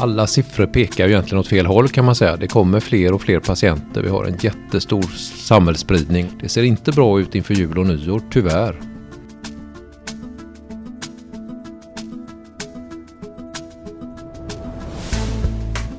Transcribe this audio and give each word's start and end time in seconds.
alla 0.00 0.26
siffror 0.26 0.66
pekar 0.66 1.06
ju 1.06 1.12
egentligen 1.12 1.40
åt 1.40 1.48
fel 1.48 1.66
håll 1.66 1.88
kan 1.88 2.04
man 2.04 2.14
säga. 2.14 2.36
Det 2.36 2.46
kommer 2.48 2.80
fler 2.80 3.12
och 3.12 3.22
fler 3.22 3.40
patienter. 3.40 4.02
Vi 4.02 4.08
har 4.08 4.24
en 4.24 4.36
jättestor 4.40 5.02
samhällsspridning. 5.36 6.26
Det 6.40 6.48
ser 6.48 6.62
inte 6.62 6.92
bra 6.92 7.20
ut 7.20 7.34
inför 7.34 7.54
jul 7.54 7.78
och 7.78 7.86
nyår, 7.86 8.22
tyvärr. 8.30 8.80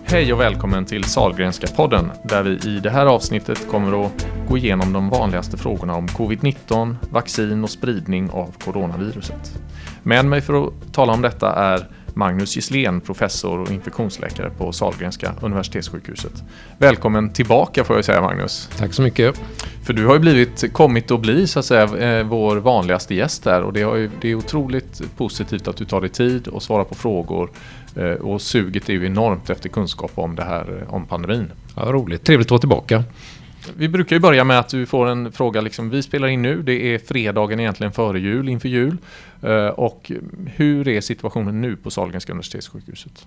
Hej 0.04 0.34
och 0.34 0.40
välkommen 0.40 0.86
till 0.86 1.04
Salgrenska 1.04 1.68
podden 1.68 2.12
där 2.24 2.44
vi 2.44 2.70
i 2.70 2.80
det 2.80 2.90
här 2.90 3.06
avsnittet 3.06 3.68
kommer 3.68 4.06
att 4.06 4.28
gå 4.50 4.58
igenom 4.58 4.94
de 4.94 5.10
vanligaste 5.10 5.58
frågorna 5.58 5.96
om 5.96 6.08
covid-19, 6.08 6.96
vaccin 7.10 7.64
och 7.64 7.70
spridning 7.70 8.30
av 8.30 8.56
coronaviruset. 8.64 9.60
Med 10.04 10.26
mig 10.26 10.42
för 10.42 10.68
att 10.68 10.94
tala 10.94 11.14
om 11.14 11.22
detta 11.22 11.54
är 11.56 11.99
Magnus 12.16 12.56
Gisslén, 12.56 13.02
professor 13.02 13.60
och 13.60 13.72
infektionsläkare 13.72 14.50
på 14.50 14.72
Sahlgrenska 14.72 15.34
universitetssjukhuset. 15.42 16.44
Välkommen 16.78 17.34
tillbaka 17.34 17.84
får 17.84 17.96
jag 17.96 18.06
säga 18.06 18.22
Magnus. 18.22 18.70
Tack 18.78 18.94
så 18.94 19.02
mycket. 19.02 19.42
För 19.84 19.94
du 19.94 20.06
har 20.06 20.14
ju 20.14 20.20
blivit, 20.20 20.74
kommit 20.74 21.12
att 21.12 21.22
bli 21.22 21.48
så 21.48 21.60
att 21.60 21.66
säga 21.66 21.84
eh, 21.84 22.26
vår 22.26 22.58
vanligaste 22.58 23.16
gäst 23.16 23.46
här 23.46 23.62
och 23.62 23.74
det, 23.74 23.80
ju, 23.80 24.10
det 24.22 24.32
är 24.32 24.36
otroligt 24.36 25.02
positivt 25.18 25.68
att 25.68 25.78
du 25.78 25.86
tar 25.86 26.02
dig 26.02 26.10
tid 26.10 26.48
och 26.48 26.64
svarar 26.64 26.84
på 26.84 26.96
frågor 26.96 27.50
eh, 27.96 28.04
och 28.04 28.42
suget 28.42 28.90
är 28.90 28.94
ju 28.94 29.06
enormt 29.06 29.50
efter 29.50 29.70
kunskap 29.70 30.12
om 30.16 30.36
det 30.36 30.44
här, 30.44 30.82
eh, 30.82 30.94
om 30.94 31.06
pandemin. 31.06 31.52
Ja, 31.76 31.82
roligt, 31.82 32.24
trevligt 32.24 32.48
att 32.48 32.52
vara 32.52 32.60
tillbaka. 32.60 33.04
Vi 33.78 33.90
brukar 33.90 34.16
ju 34.16 34.20
börja 34.20 34.44
med 34.44 34.60
att 34.60 34.70
du 34.70 34.86
får 34.86 35.08
en 35.08 35.32
fråga, 35.32 35.62
liksom, 35.62 35.90
vi 35.90 36.04
spelar 36.04 36.28
in 36.28 36.42
nu, 36.42 36.62
det 36.62 36.94
är 36.94 37.00
fredagen 37.00 37.60
egentligen 37.60 37.94
före 37.94 38.20
jul, 38.20 38.50
inför 38.50 38.70
jul. 38.70 38.98
Eh, 39.42 39.68
och 39.68 40.12
hur 40.56 40.88
är 40.88 41.02
situationen 41.02 41.62
nu 41.62 41.76
på 41.76 41.92
Sahlgrenska 41.92 42.32
universitetssjukhuset? 42.32 43.26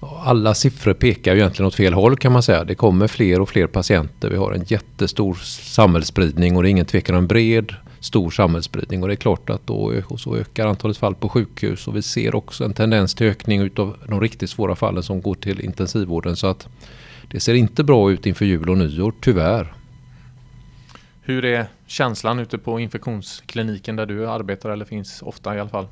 Alla 0.00 0.54
siffror 0.54 0.94
pekar 0.94 1.34
ju 1.34 1.40
egentligen 1.40 1.66
åt 1.66 1.74
fel 1.74 1.94
håll 1.94 2.16
kan 2.16 2.32
man 2.32 2.42
säga. 2.42 2.64
Det 2.64 2.74
kommer 2.74 3.06
fler 3.06 3.40
och 3.40 3.48
fler 3.48 3.66
patienter. 3.66 4.30
Vi 4.30 4.36
har 4.36 4.52
en 4.52 4.64
jättestor 4.66 5.34
samhällsspridning 5.44 6.56
och 6.56 6.62
det 6.62 6.68
är 6.68 6.70
ingen 6.70 6.86
tvekan 6.86 7.14
om 7.16 7.22
en 7.22 7.28
bred 7.28 7.74
stor 8.00 8.30
samhällsspridning 8.30 9.02
och 9.02 9.08
det 9.08 9.14
är 9.14 9.16
klart 9.16 9.50
att 9.50 9.66
då 9.66 10.02
och 10.06 10.20
så 10.20 10.36
ökar 10.36 10.66
antalet 10.66 10.96
fall 10.96 11.14
på 11.14 11.28
sjukhus 11.28 11.88
och 11.88 11.96
vi 11.96 12.02
ser 12.02 12.34
också 12.34 12.64
en 12.64 12.74
tendens 12.74 13.14
till 13.14 13.26
ökning 13.26 13.60
utav 13.60 13.96
de 14.06 14.20
riktigt 14.20 14.50
svåra 14.50 14.76
fallen 14.76 15.02
som 15.02 15.22
går 15.22 15.34
till 15.34 15.60
intensivvården 15.60 16.36
så 16.36 16.46
att 16.46 16.68
det 17.30 17.40
ser 17.40 17.54
inte 17.54 17.84
bra 17.84 18.12
ut 18.12 18.26
inför 18.26 18.44
jul 18.44 18.70
och 18.70 18.78
nyår, 18.78 19.12
tyvärr. 19.20 19.72
Hur 21.22 21.44
är 21.44 21.66
känslan 21.86 22.38
ute 22.38 22.58
på 22.58 22.80
infektionskliniken 22.80 23.96
där 23.96 24.06
du 24.06 24.28
arbetar 24.28 24.70
eller 24.70 24.84
finns 24.84 25.22
ofta 25.22 25.56
i 25.56 25.60
alla 25.60 25.70
fall? 25.70 25.86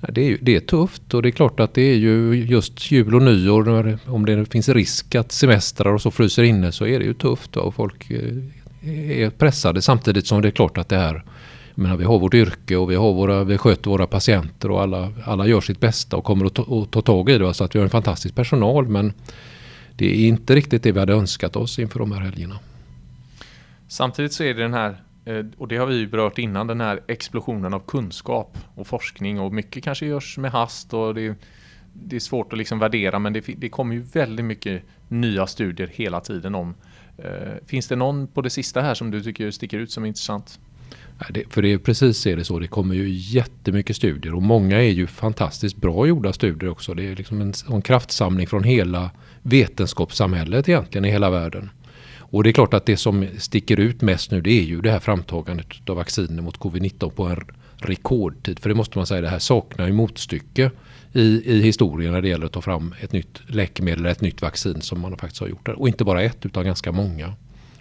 Det 0.00 0.32
är, 0.32 0.38
det 0.40 0.56
är 0.56 0.60
tufft 0.60 1.14
och 1.14 1.22
det 1.22 1.28
är 1.28 1.30
klart 1.30 1.60
att 1.60 1.74
det 1.74 1.82
är 1.82 1.96
ju 1.96 2.34
just 2.34 2.90
jul 2.90 3.14
och 3.14 3.22
nyår, 3.22 3.98
om 4.06 4.26
det 4.26 4.46
finns 4.52 4.68
risk 4.68 5.14
att 5.14 5.32
semestrar 5.32 5.92
och 5.92 6.02
så 6.02 6.10
fryser 6.10 6.42
inne 6.42 6.72
så 6.72 6.86
är 6.86 6.98
det 6.98 7.04
ju 7.04 7.14
tufft 7.14 7.56
och 7.56 7.74
folk 7.74 8.10
eh, 8.10 9.20
är 9.22 9.30
pressade 9.30 9.82
samtidigt 9.82 10.26
som 10.26 10.42
det 10.42 10.48
är 10.48 10.52
klart 10.52 10.78
att 10.78 10.88
det 10.88 10.96
är 10.96 11.24
menar, 11.78 11.96
vi 11.96 12.04
har 12.04 12.18
vårt 12.18 12.34
yrke 12.34 12.76
och 12.76 12.90
vi, 12.90 12.94
har 12.94 13.12
våra, 13.12 13.44
vi 13.44 13.58
sköter 13.58 13.90
våra 13.90 14.06
patienter 14.06 14.70
och 14.70 14.82
alla, 14.82 15.12
alla 15.24 15.46
gör 15.46 15.60
sitt 15.60 15.80
bästa 15.80 16.16
och 16.16 16.24
kommer 16.24 16.46
att 16.46 16.54
ta, 16.54 16.62
att 16.62 16.90
ta 16.90 17.02
tag 17.02 17.30
i 17.30 17.38
det. 17.38 17.54
Så 17.54 17.64
att 17.64 17.74
vi 17.74 17.78
har 17.78 17.84
en 17.84 17.90
fantastisk 17.90 18.34
personal 18.34 18.88
men 18.88 19.12
det 19.98 20.06
är 20.06 20.28
inte 20.28 20.54
riktigt 20.54 20.82
det 20.82 20.92
vi 20.92 21.00
hade 21.00 21.12
önskat 21.12 21.56
oss 21.56 21.78
inför 21.78 21.98
de 21.98 22.12
här 22.12 22.20
helgerna. 22.20 22.58
Samtidigt 23.88 24.32
så 24.32 24.44
är 24.44 24.54
det 24.54 24.62
den 24.62 24.74
här, 24.74 25.02
eh, 25.24 25.46
och 25.56 25.68
det 25.68 25.76
har 25.76 25.86
vi 25.86 25.96
ju 25.96 26.06
berört 26.06 26.38
innan, 26.38 26.66
den 26.66 26.80
här 26.80 27.00
explosionen 27.08 27.74
av 27.74 27.80
kunskap 27.80 28.58
och 28.74 28.86
forskning 28.86 29.40
och 29.40 29.52
mycket 29.52 29.84
kanske 29.84 30.06
görs 30.06 30.38
med 30.38 30.50
hast 30.50 30.94
och 30.94 31.14
det, 31.14 31.34
det 31.92 32.16
är 32.16 32.20
svårt 32.20 32.52
att 32.52 32.58
liksom 32.58 32.78
värdera 32.78 33.18
men 33.18 33.32
det, 33.32 33.40
det 33.40 33.68
kommer 33.68 33.94
ju 33.94 34.00
väldigt 34.00 34.46
mycket 34.46 34.82
nya 35.08 35.46
studier 35.46 35.86
hela 35.86 36.20
tiden 36.20 36.54
om. 36.54 36.74
Eh, 37.18 37.66
finns 37.66 37.88
det 37.88 37.96
någon 37.96 38.26
på 38.26 38.42
det 38.42 38.50
sista 38.50 38.80
här 38.80 38.94
som 38.94 39.10
du 39.10 39.22
tycker 39.22 39.50
sticker 39.50 39.78
ut 39.78 39.90
som 39.90 40.04
intressant? 40.04 40.60
För 41.50 41.62
det 41.62 41.72
är 41.72 41.78
precis 41.78 42.26
är 42.26 42.36
det 42.36 42.44
så. 42.44 42.58
Det 42.58 42.66
kommer 42.66 42.94
ju 42.94 43.08
jättemycket 43.08 43.96
studier 43.96 44.34
och 44.34 44.42
många 44.42 44.76
är 44.76 44.90
ju 44.90 45.06
fantastiskt 45.06 45.76
bra 45.76 46.06
gjorda 46.06 46.32
studier 46.32 46.70
också. 46.70 46.94
Det 46.94 47.06
är 47.06 47.16
liksom 47.16 47.40
en, 47.40 47.52
en 47.70 47.82
kraftsamling 47.82 48.46
från 48.46 48.64
hela 48.64 49.10
vetenskapssamhället 49.42 50.68
egentligen 50.68 51.04
i 51.04 51.10
hela 51.10 51.30
världen. 51.30 51.70
Och 52.30 52.44
det 52.44 52.50
är 52.50 52.52
klart 52.52 52.74
att 52.74 52.86
det 52.86 52.96
som 52.96 53.26
sticker 53.38 53.80
ut 53.80 54.02
mest 54.02 54.30
nu 54.30 54.40
det 54.40 54.50
är 54.50 54.62
ju 54.62 54.80
det 54.80 54.90
här 54.90 54.98
framtagandet 54.98 55.90
av 55.90 55.96
vacciner 55.96 56.42
mot 56.42 56.58
covid-19 56.58 57.10
på 57.10 57.24
en 57.24 57.40
rekordtid. 57.76 58.58
För 58.58 58.68
det 58.68 58.74
måste 58.74 58.98
man 58.98 59.06
säga, 59.06 59.20
det 59.20 59.28
här 59.28 59.38
saknar 59.38 59.86
ju 59.86 59.92
motstycke 59.92 60.70
i, 61.12 61.42
i 61.44 61.62
historien 61.62 62.12
när 62.12 62.22
det 62.22 62.28
gäller 62.28 62.46
att 62.46 62.52
ta 62.52 62.60
fram 62.60 62.94
ett 63.00 63.12
nytt 63.12 63.40
läkemedel 63.46 64.00
eller 64.00 64.10
ett 64.10 64.20
nytt 64.20 64.42
vaccin 64.42 64.80
som 64.80 65.00
man 65.00 65.16
faktiskt 65.16 65.40
har 65.40 65.48
gjort. 65.48 65.66
Där. 65.66 65.78
Och 65.80 65.88
inte 65.88 66.04
bara 66.04 66.22
ett 66.22 66.46
utan 66.46 66.64
ganska 66.64 66.92
många. 66.92 67.34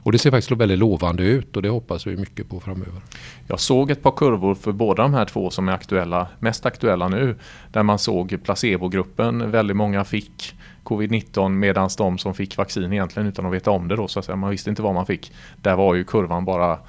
Och 0.07 0.13
det 0.13 0.19
ser 0.19 0.31
faktiskt 0.31 0.51
väldigt 0.51 0.79
lovande 0.79 1.23
ut 1.23 1.55
och 1.55 1.61
det 1.61 1.69
hoppas 1.69 2.07
vi 2.07 2.17
mycket 2.17 2.49
på 2.49 2.59
framöver. 2.59 3.01
Jag 3.47 3.59
såg 3.59 3.91
ett 3.91 4.03
par 4.03 4.11
kurvor 4.11 4.55
för 4.55 4.71
båda 4.71 5.03
de 5.03 5.13
här 5.13 5.25
två 5.25 5.49
som 5.49 5.69
är 5.69 5.73
aktuella, 5.73 6.27
mest 6.39 6.65
aktuella 6.65 7.07
nu. 7.07 7.35
Där 7.71 7.83
man 7.83 7.99
såg 7.99 8.37
placebogruppen, 8.43 9.51
väldigt 9.51 9.77
många 9.77 10.03
fick 10.03 10.55
covid-19 10.83 11.49
medan 11.49 11.89
de 11.97 12.17
som 12.17 12.33
fick 12.33 12.57
vaccin 12.57 12.93
egentligen 12.93 13.29
utan 13.29 13.45
att 13.45 13.53
veta 13.53 13.71
om 13.71 13.87
det 13.87 13.95
då 13.95 14.07
så 14.07 14.19
att 14.19 14.25
säga, 14.25 14.35
man 14.35 14.49
visste 14.49 14.69
inte 14.69 14.81
vad 14.81 14.93
man 14.93 15.05
fick. 15.05 15.31
Där 15.61 15.75
var 15.75 15.95
ju 15.95 16.03
kurvan 16.03 16.45
bara 16.45 16.79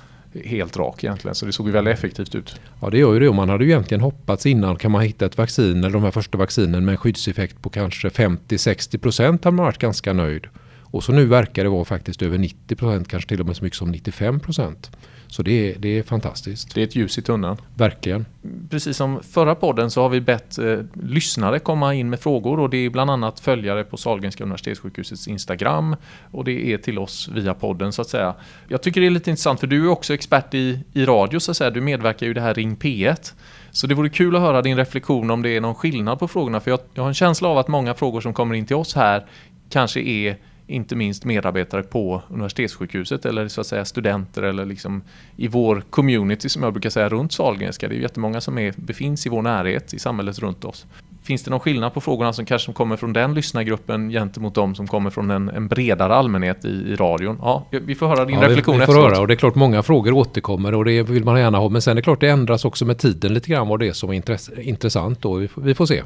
helt 0.44 0.76
rak 0.76 1.04
egentligen. 1.04 1.34
Så 1.34 1.46
det 1.46 1.52
såg 1.52 1.66
ju 1.66 1.72
väldigt 1.72 1.94
effektivt 1.94 2.34
ut. 2.34 2.60
Ja 2.80 2.90
det 2.90 2.98
gör 2.98 3.14
ju 3.14 3.20
det 3.20 3.28
och 3.28 3.34
man 3.34 3.48
hade 3.48 3.64
ju 3.64 3.70
egentligen 3.70 4.00
hoppats 4.00 4.46
innan 4.46 4.76
kan 4.76 4.90
man 4.90 5.02
hitta 5.02 5.26
ett 5.26 5.38
vaccin 5.38 5.78
eller 5.78 5.90
de 5.90 6.02
här 6.02 6.10
första 6.10 6.38
vaccinen 6.38 6.84
med 6.84 6.92
en 6.92 6.98
skyddseffekt 6.98 7.62
på 7.62 7.70
kanske 7.70 8.08
50-60% 8.08 9.22
hade 9.44 9.56
man 9.56 9.64
varit 9.64 9.78
ganska 9.78 10.12
nöjd. 10.12 10.46
Och 10.90 11.04
så 11.04 11.12
nu 11.12 11.26
verkar 11.26 11.64
det 11.64 11.70
vara 11.70 11.84
faktiskt 11.84 12.22
över 12.22 12.38
90%, 12.38 13.04
kanske 13.04 13.28
till 13.28 13.40
och 13.40 13.46
med 13.46 13.56
så 13.56 13.64
mycket 13.64 13.78
som 13.78 13.94
95%. 13.94 14.90
Så 15.28 15.42
det 15.42 15.70
är, 15.70 15.78
det 15.78 15.98
är 15.98 16.02
fantastiskt. 16.02 16.74
Det 16.74 16.80
är 16.80 16.84
ett 16.84 16.96
ljus 16.96 17.18
i 17.18 17.22
tunneln. 17.22 17.56
Verkligen. 17.74 18.26
Precis 18.70 18.96
som 18.96 19.22
förra 19.22 19.54
podden 19.54 19.90
så 19.90 20.02
har 20.02 20.08
vi 20.08 20.20
bett 20.20 20.58
eh, 20.58 20.78
lyssnare 21.02 21.58
komma 21.58 21.94
in 21.94 22.10
med 22.10 22.20
frågor 22.20 22.60
och 22.60 22.70
det 22.70 22.76
är 22.76 22.90
bland 22.90 23.10
annat 23.10 23.40
följare 23.40 23.84
på 23.84 23.96
Sahlgrenska 23.96 24.44
universitetssjukhusets 24.44 25.28
Instagram 25.28 25.96
och 26.30 26.44
det 26.44 26.72
är 26.72 26.78
till 26.78 26.98
oss 26.98 27.28
via 27.34 27.54
podden 27.54 27.92
så 27.92 28.02
att 28.02 28.08
säga. 28.08 28.34
Jag 28.68 28.82
tycker 28.82 29.00
det 29.00 29.06
är 29.06 29.10
lite 29.10 29.30
intressant 29.30 29.60
för 29.60 29.66
du 29.66 29.84
är 29.84 29.88
också 29.88 30.14
expert 30.14 30.54
i, 30.54 30.80
i 30.92 31.04
radio 31.04 31.40
så 31.40 31.50
att 31.50 31.56
säga. 31.56 31.70
Du 31.70 31.80
medverkar 31.80 32.26
ju 32.26 32.30
i 32.30 32.34
det 32.34 32.40
här 32.40 32.54
Ring 32.54 32.76
P1. 32.76 33.32
Så 33.70 33.86
det 33.86 33.94
vore 33.94 34.08
kul 34.08 34.36
att 34.36 34.42
höra 34.42 34.62
din 34.62 34.76
reflektion 34.76 35.30
om 35.30 35.42
det 35.42 35.56
är 35.56 35.60
någon 35.60 35.74
skillnad 35.74 36.18
på 36.18 36.28
frågorna 36.28 36.60
för 36.60 36.70
jag, 36.70 36.80
jag 36.94 37.02
har 37.02 37.08
en 37.08 37.14
känsla 37.14 37.48
av 37.48 37.58
att 37.58 37.68
många 37.68 37.94
frågor 37.94 38.20
som 38.20 38.34
kommer 38.34 38.54
in 38.54 38.66
till 38.66 38.76
oss 38.76 38.94
här 38.94 39.26
kanske 39.70 40.00
är 40.00 40.36
inte 40.68 40.96
minst 40.96 41.24
medarbetare 41.24 41.82
på 41.82 42.22
universitetssjukhuset 42.28 43.26
eller 43.26 43.48
så 43.48 43.60
att 43.60 43.66
säga 43.66 43.84
studenter 43.84 44.42
eller 44.42 44.64
liksom 44.64 45.02
i 45.36 45.48
vår 45.48 45.82
community 45.90 46.48
som 46.48 46.62
jag 46.62 46.72
brukar 46.72 46.90
säga 46.90 47.08
runt 47.08 47.32
Sahlgrenska. 47.32 47.88
Det 47.88 47.94
är 47.94 47.96
ju 47.96 48.02
jättemånga 48.02 48.40
som 48.40 48.58
är, 48.58 48.74
befinns 48.76 49.26
i 49.26 49.28
vår 49.28 49.42
närhet 49.42 49.94
i 49.94 49.98
samhället 49.98 50.38
runt 50.38 50.64
oss. 50.64 50.86
Finns 51.22 51.42
det 51.42 51.50
någon 51.50 51.60
skillnad 51.60 51.94
på 51.94 52.00
frågorna 52.00 52.32
som 52.32 52.44
kanske 52.44 52.72
kommer 52.72 52.96
från 52.96 53.12
den 53.12 53.34
lyssnargruppen 53.34 54.10
gentemot 54.10 54.54
de 54.54 54.74
som 54.74 54.86
kommer 54.86 55.10
från 55.10 55.30
en, 55.30 55.48
en 55.48 55.68
bredare 55.68 56.14
allmänhet 56.14 56.64
i, 56.64 56.68
i 56.68 56.96
radion? 56.96 57.38
Ja, 57.42 57.64
vi 57.70 57.94
får 57.94 58.06
höra 58.06 58.24
din 58.24 58.40
ja, 58.40 58.48
reflektion 58.48 58.74
vi, 58.74 58.80
vi 58.80 58.86
får 58.86 58.94
höra 58.94 59.20
och 59.20 59.26
det 59.28 59.34
är 59.34 59.36
klart 59.36 59.54
många 59.54 59.82
frågor 59.82 60.12
återkommer 60.12 60.74
och 60.74 60.84
det 60.84 61.02
vill 61.02 61.24
man 61.24 61.40
gärna 61.40 61.58
ha. 61.58 61.68
Men 61.68 61.82
sen 61.82 61.90
är 61.90 61.94
det 61.94 62.02
klart 62.02 62.20
det 62.20 62.28
ändras 62.28 62.64
också 62.64 62.84
med 62.84 62.98
tiden 62.98 63.34
lite 63.34 63.50
grann 63.50 63.68
vad 63.68 63.80
det 63.80 63.88
är 63.88 63.92
som 63.92 64.10
är 64.10 64.14
intress 64.14 64.50
intressant 64.58 65.22
då. 65.22 65.34
Vi 65.34 65.48
får, 65.48 65.62
vi 65.62 65.74
får 65.74 65.86
se. 65.86 66.02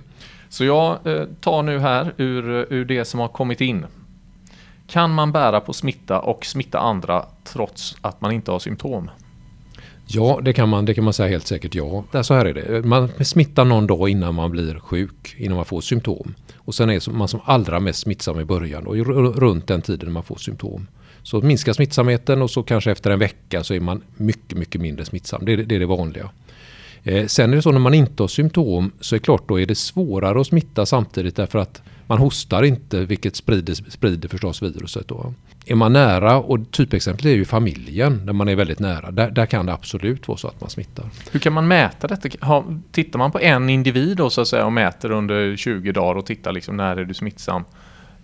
Så 0.48 0.64
jag 0.64 1.06
eh, 1.06 1.24
tar 1.40 1.62
nu 1.62 1.78
här 1.78 2.14
ur, 2.16 2.72
ur 2.72 2.84
det 2.84 3.04
som 3.04 3.20
har 3.20 3.28
kommit 3.28 3.60
in. 3.60 3.86
Kan 4.92 5.14
man 5.14 5.32
bära 5.32 5.60
på 5.60 5.72
smitta 5.72 6.20
och 6.20 6.46
smitta 6.46 6.78
andra 6.78 7.24
trots 7.44 7.96
att 8.00 8.20
man 8.20 8.32
inte 8.32 8.50
har 8.50 8.58
symptom? 8.58 9.10
Ja, 10.06 10.40
det 10.42 10.52
kan 10.52 10.68
man, 10.68 10.84
det 10.84 10.94
kan 10.94 11.04
man 11.04 11.12
säga 11.12 11.28
helt 11.28 11.46
säkert 11.46 11.74
ja. 11.74 12.04
Det 12.12 12.24
så 12.24 12.34
här 12.34 12.44
är 12.44 12.54
det. 12.54 12.82
Man 12.82 13.08
smittar 13.24 13.64
någon 13.64 13.86
dag 13.86 14.08
innan 14.08 14.34
man 14.34 14.50
blir 14.50 14.78
sjuk, 14.78 15.34
innan 15.38 15.56
man 15.56 15.64
får 15.64 15.80
symptom. 15.80 16.34
Och 16.56 16.74
sen 16.74 16.90
är 16.90 17.10
man 17.10 17.28
som 17.28 17.40
allra 17.44 17.80
mest 17.80 17.98
smittsam 17.98 18.40
i 18.40 18.44
början 18.44 18.86
och 18.86 18.96
runt 19.36 19.66
den 19.66 19.82
tiden 19.82 20.12
man 20.12 20.22
får 20.22 20.36
symptom. 20.36 20.86
Så 21.22 21.40
minskar 21.40 21.72
smittsamheten 21.72 22.42
och 22.42 22.50
så 22.50 22.62
kanske 22.62 22.90
efter 22.90 23.10
en 23.10 23.18
vecka 23.18 23.64
så 23.64 23.74
är 23.74 23.80
man 23.80 24.02
mycket, 24.16 24.58
mycket 24.58 24.80
mindre 24.80 25.04
smittsam. 25.04 25.44
Det 25.44 25.52
är 25.52 25.56
det, 25.56 25.74
är 25.74 25.80
det 25.80 25.86
vanliga. 25.86 26.30
Eh, 27.02 27.26
sen 27.26 27.52
är 27.52 27.56
det 27.56 27.62
så 27.62 27.72
när 27.72 27.78
man 27.78 27.94
inte 27.94 28.22
har 28.22 28.28
symptom 28.28 28.92
så 29.00 29.14
är 29.14 29.18
det 29.18 29.24
klart 29.24 29.48
då 29.48 29.60
är 29.60 29.66
det 29.66 29.74
svårare 29.74 30.40
att 30.40 30.46
smitta 30.46 30.86
samtidigt 30.86 31.36
därför 31.36 31.58
att 31.58 31.82
man 32.12 32.18
hostar 32.18 32.62
inte 32.62 33.04
vilket 33.04 33.36
sprider, 33.36 33.74
sprider 33.74 34.28
förstås 34.28 34.62
viruset. 34.62 35.08
Då. 35.08 35.34
Är 35.66 35.74
man 35.74 35.92
nära, 35.92 36.36
och 36.36 36.70
typexempel 36.70 37.26
är 37.26 37.34
ju 37.34 37.44
familjen, 37.44 38.26
där 38.26 38.32
man 38.32 38.48
är 38.48 38.56
väldigt 38.56 38.78
nära, 38.78 39.10
där, 39.10 39.30
där, 39.30 39.46
kan 39.46 39.66
det 39.66 39.72
absolut 39.72 40.28
vara 40.28 40.38
så 40.38 40.48
att 40.48 40.60
man 40.60 40.70
smittar. 40.70 41.04
Hur 41.30 41.40
kan 41.40 41.52
man 41.52 41.68
mäta 41.68 42.06
detta? 42.06 42.28
tittar 42.92 43.18
man 43.18 43.32
på 43.32 43.40
en 43.40 43.70
individ 43.70 44.16
då, 44.16 44.30
så 44.30 44.40
att 44.40 44.48
säga, 44.48 44.64
och 44.64 44.72
mäter 44.72 45.10
under 45.10 45.56
20 45.56 45.92
dagar 45.92 46.18
och 46.18 46.26
tittar 46.26 46.52
liksom 46.52 46.76
när 46.76 46.96
är 46.96 47.04
du 47.04 47.14
smittsam? 47.14 47.64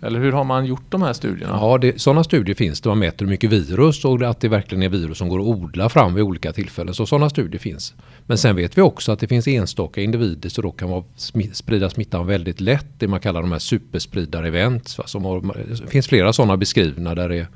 Eller 0.01 0.19
hur 0.19 0.31
har 0.31 0.43
man 0.43 0.65
gjort 0.65 0.83
de 0.89 1.01
här 1.01 1.13
studierna? 1.13 1.57
Ja, 1.61 1.77
det, 1.77 2.01
sådana 2.01 2.23
studier 2.23 2.55
finns 2.55 2.81
där 2.81 2.89
man 2.89 2.99
mäter 2.99 3.25
hur 3.25 3.29
mycket 3.29 3.49
virus 3.49 4.05
och 4.05 4.21
att 4.21 4.41
det 4.41 4.47
verkligen 4.47 4.83
är 4.83 4.89
virus 4.89 5.17
som 5.17 5.29
går 5.29 5.39
att 5.39 5.45
odla 5.45 5.89
fram 5.89 6.13
vid 6.13 6.23
olika 6.23 6.53
tillfällen. 6.53 6.93
Så 6.93 7.05
sådana 7.05 7.29
studier 7.29 7.59
finns. 7.59 7.93
Men 8.25 8.37
sen 8.37 8.55
vet 8.55 8.77
vi 8.77 8.81
också 8.81 9.11
att 9.11 9.19
det 9.19 9.27
finns 9.27 9.47
enstaka 9.47 10.01
individer 10.01 10.49
som 10.49 10.61
då 10.61 10.71
kan 10.71 10.89
vara, 10.89 11.03
sprida 11.53 11.89
smittan 11.89 12.27
väldigt 12.27 12.61
lätt. 12.61 12.87
Det 12.97 13.07
man 13.07 13.19
kallar 13.19 13.41
de 13.41 13.51
här 13.51 13.59
superspridarevents. 13.59 14.99
Det 15.67 15.87
finns 15.87 16.07
flera 16.07 16.33
sådana 16.33 16.57
beskrivna 16.57 17.15
där 17.15 17.29
det 17.29 17.37
är 17.37 17.47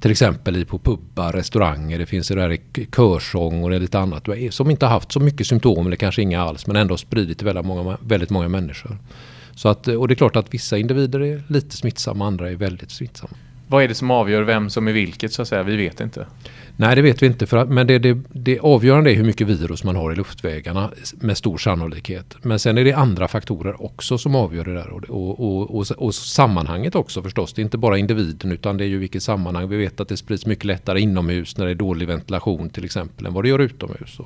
till 0.00 0.10
exempel 0.10 0.66
på 0.66 0.78
pubbar, 0.78 1.32
restauranger, 1.32 1.98
det 1.98 2.06
finns 2.06 2.28
det 2.28 2.34
där 2.34 2.58
körsång 2.96 3.64
och 3.64 3.70
lite 3.70 3.98
annat 3.98 4.28
som 4.50 4.70
inte 4.70 4.86
har 4.86 4.90
haft 4.92 5.12
så 5.12 5.20
mycket 5.20 5.46
symptom 5.46 5.86
eller 5.86 5.96
kanske 5.96 6.22
inga 6.22 6.42
alls 6.42 6.66
men 6.66 6.76
ändå 6.76 6.96
spridit 6.96 7.38
till 7.38 7.46
väldigt 7.46 7.66
många, 7.66 7.98
väldigt 8.00 8.30
många 8.30 8.48
människor. 8.48 8.98
Så 9.54 9.68
att, 9.68 9.88
och 9.88 10.08
det 10.08 10.14
är 10.14 10.16
klart 10.16 10.36
att 10.36 10.54
vissa 10.54 10.78
individer 10.78 11.20
är 11.20 11.42
lite 11.48 11.76
smittsamma, 11.76 12.26
andra 12.26 12.50
är 12.50 12.56
väldigt 12.56 12.90
smittsamma. 12.90 13.36
Vad 13.68 13.84
är 13.84 13.88
det 13.88 13.94
som 13.94 14.10
avgör 14.10 14.42
vem 14.42 14.70
som 14.70 14.88
är 14.88 14.92
vilket 14.92 15.32
så 15.32 15.42
att 15.42 15.48
säga? 15.48 15.62
Vi 15.62 15.76
vet 15.76 16.00
inte. 16.00 16.26
Nej, 16.76 16.96
det 16.96 17.02
vet 17.02 17.22
vi 17.22 17.26
inte. 17.26 17.46
För 17.46 17.56
att, 17.56 17.68
men 17.68 17.86
det, 17.86 17.98
det, 17.98 18.18
det 18.32 18.58
avgörande 18.58 19.12
är 19.12 19.14
hur 19.14 19.24
mycket 19.24 19.46
virus 19.46 19.84
man 19.84 19.96
har 19.96 20.12
i 20.12 20.16
luftvägarna 20.16 20.90
med 21.14 21.36
stor 21.36 21.58
sannolikhet. 21.58 22.36
Men 22.42 22.58
sen 22.58 22.78
är 22.78 22.84
det 22.84 22.92
andra 22.92 23.28
faktorer 23.28 23.82
också 23.84 24.18
som 24.18 24.34
avgör 24.34 24.64
det 24.64 24.74
där. 24.74 24.90
Och, 24.90 25.10
och, 25.10 25.74
och, 25.76 25.90
och, 25.90 26.14
sammanhanget 26.14 26.94
också 26.94 27.22
förstås. 27.22 27.52
Det 27.52 27.60
är 27.60 27.64
inte 27.64 27.78
bara 27.78 27.98
individen 27.98 28.52
utan 28.52 28.76
det 28.76 28.84
är 28.84 28.88
ju 28.88 28.98
vilket 28.98 29.22
sammanhang. 29.22 29.68
Vi 29.68 29.76
vet 29.76 30.00
att 30.00 30.08
det 30.08 30.16
sprids 30.16 30.46
mycket 30.46 30.64
lättare 30.64 31.00
inomhus 31.00 31.56
när 31.56 31.64
det 31.64 31.70
är 31.70 31.74
dålig 31.74 32.08
ventilation 32.08 32.70
till 32.70 32.84
exempel 32.84 33.26
än 33.26 33.32
vad 33.32 33.44
det 33.44 33.48
gör 33.48 33.58
utomhus. 33.58 34.18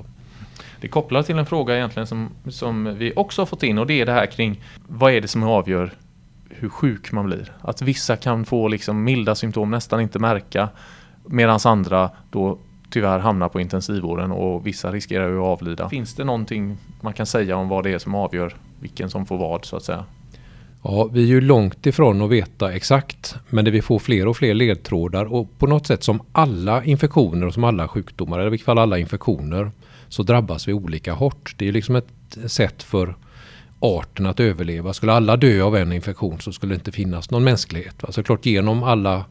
Det 0.81 0.87
kopplar 0.87 1.23
till 1.23 1.37
en 1.37 1.45
fråga 1.45 1.75
egentligen 1.75 2.07
som, 2.07 2.29
som 2.49 2.95
vi 2.97 3.13
också 3.15 3.41
har 3.41 3.45
fått 3.45 3.63
in 3.63 3.77
och 3.77 3.87
det 3.87 4.01
är 4.01 4.05
det 4.05 4.11
här 4.11 4.25
kring 4.25 4.61
vad 4.87 5.13
är 5.13 5.21
det 5.21 5.27
som 5.27 5.43
avgör 5.43 5.93
hur 6.49 6.69
sjuk 6.69 7.11
man 7.11 7.25
blir. 7.25 7.51
Att 7.61 7.81
vissa 7.81 8.15
kan 8.15 8.45
få 8.45 8.67
liksom 8.67 9.03
milda 9.03 9.35
symptom, 9.35 9.71
nästan 9.71 10.01
inte 10.01 10.19
märka 10.19 10.69
medan 11.25 11.59
andra 11.65 12.09
då 12.31 12.57
tyvärr 12.89 13.19
hamnar 13.19 13.49
på 13.49 13.61
intensivvården 13.61 14.31
och 14.31 14.67
vissa 14.67 14.91
riskerar 14.91 15.29
ju 15.29 15.37
att 15.37 15.43
avlida. 15.43 15.89
Finns 15.89 16.15
det 16.15 16.23
någonting 16.23 16.77
man 17.01 17.13
kan 17.13 17.25
säga 17.25 17.57
om 17.57 17.69
vad 17.69 17.83
det 17.83 17.93
är 17.93 17.99
som 17.99 18.15
avgör 18.15 18.55
vilken 18.79 19.09
som 19.09 19.25
får 19.25 19.37
vad 19.37 19.65
så 19.65 19.77
att 19.77 19.83
säga? 19.83 20.05
Ja, 20.83 21.09
vi 21.11 21.23
är 21.23 21.27
ju 21.27 21.41
långt 21.41 21.85
ifrån 21.85 22.21
att 22.21 22.29
veta 22.29 22.73
exakt, 22.73 23.35
men 23.49 23.65
det 23.65 23.71
vi 23.71 23.81
får 23.81 23.99
fler 23.99 24.27
och 24.27 24.37
fler 24.37 24.53
ledtrådar 24.53 25.33
och 25.33 25.59
på 25.59 25.67
något 25.67 25.87
sätt 25.87 26.03
som 26.03 26.21
alla 26.31 26.83
infektioner 26.83 27.47
och 27.47 27.53
som 27.53 27.63
alla 27.63 27.87
sjukdomar, 27.87 28.37
eller 28.37 28.47
i 28.47 28.51
vilket 28.51 28.65
fall 28.65 28.79
alla 28.79 28.97
infektioner, 28.97 29.71
så 30.09 30.23
drabbas 30.23 30.67
vi 30.67 30.73
olika 30.73 31.13
hårt. 31.13 31.55
Det 31.57 31.67
är 31.67 31.71
liksom 31.71 31.95
ett 31.95 32.37
sätt 32.45 32.83
för 32.83 33.15
arten 33.79 34.25
att 34.25 34.39
överleva. 34.39 34.93
Skulle 34.93 35.13
alla 35.13 35.37
dö 35.37 35.61
av 35.63 35.75
en 35.75 35.93
infektion 35.93 36.39
så 36.39 36.51
skulle 36.51 36.73
det 36.73 36.77
inte 36.77 36.91
finnas 36.91 37.31
någon 37.31 37.43
mänsklighet. 37.43 37.95
Va? 38.03 38.23
Klart 38.23 38.45
genom 38.45 38.83
alla 38.83 39.25